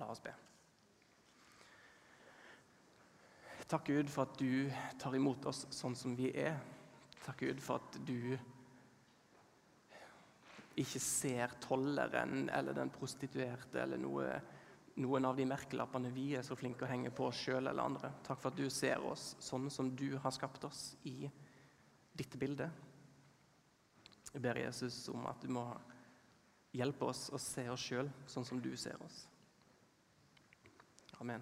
La 0.00 0.08
oss 0.10 0.22
be. 0.22 0.32
Takk, 3.72 3.86
Gud, 3.86 4.10
for 4.12 4.28
at 4.28 4.34
du 4.36 4.68
tar 5.00 5.14
imot 5.16 5.46
oss 5.48 5.62
sånn 5.72 5.94
som 5.96 6.12
vi 6.12 6.26
er. 6.36 6.58
Takk, 7.22 7.38
Gud, 7.40 7.60
for 7.64 7.80
at 7.80 7.94
du 8.04 8.34
ikke 10.76 11.00
ser 11.00 11.54
tolleren 11.64 12.50
eller 12.52 12.76
den 12.76 12.92
prostituerte 12.92 13.80
eller 13.80 14.00
noe, 14.00 14.26
noen 15.00 15.24
av 15.24 15.40
de 15.40 15.46
merkelappene 15.48 16.10
vi 16.12 16.26
er 16.36 16.44
så 16.44 16.56
flinke 16.56 16.84
å 16.84 16.90
henge 16.90 17.14
på 17.16 17.30
oss 17.30 17.40
sjøl 17.46 17.62
eller 17.62 17.80
andre. 17.80 18.10
Takk 18.28 18.42
for 18.42 18.52
at 18.52 18.60
du 18.60 18.68
ser 18.68 19.00
oss 19.08 19.30
sånn 19.40 19.70
som 19.72 19.88
du 19.96 20.18
har 20.20 20.36
skapt 20.36 20.68
oss 20.68 20.82
i 21.08 21.30
ditt 22.12 22.36
bilde. 22.36 22.68
Jeg 24.34 24.44
ber 24.44 24.60
Jesus 24.66 25.06
om 25.12 25.24
at 25.32 25.40
du 25.40 25.48
må 25.56 25.64
hjelpe 26.76 27.08
oss 27.08 27.30
å 27.32 27.40
se 27.40 27.64
oss 27.72 27.88
sjøl 27.88 28.12
sånn 28.28 28.44
som 28.48 28.60
du 28.60 28.74
ser 28.76 29.00
oss. 29.08 29.24
Amen. 31.24 31.40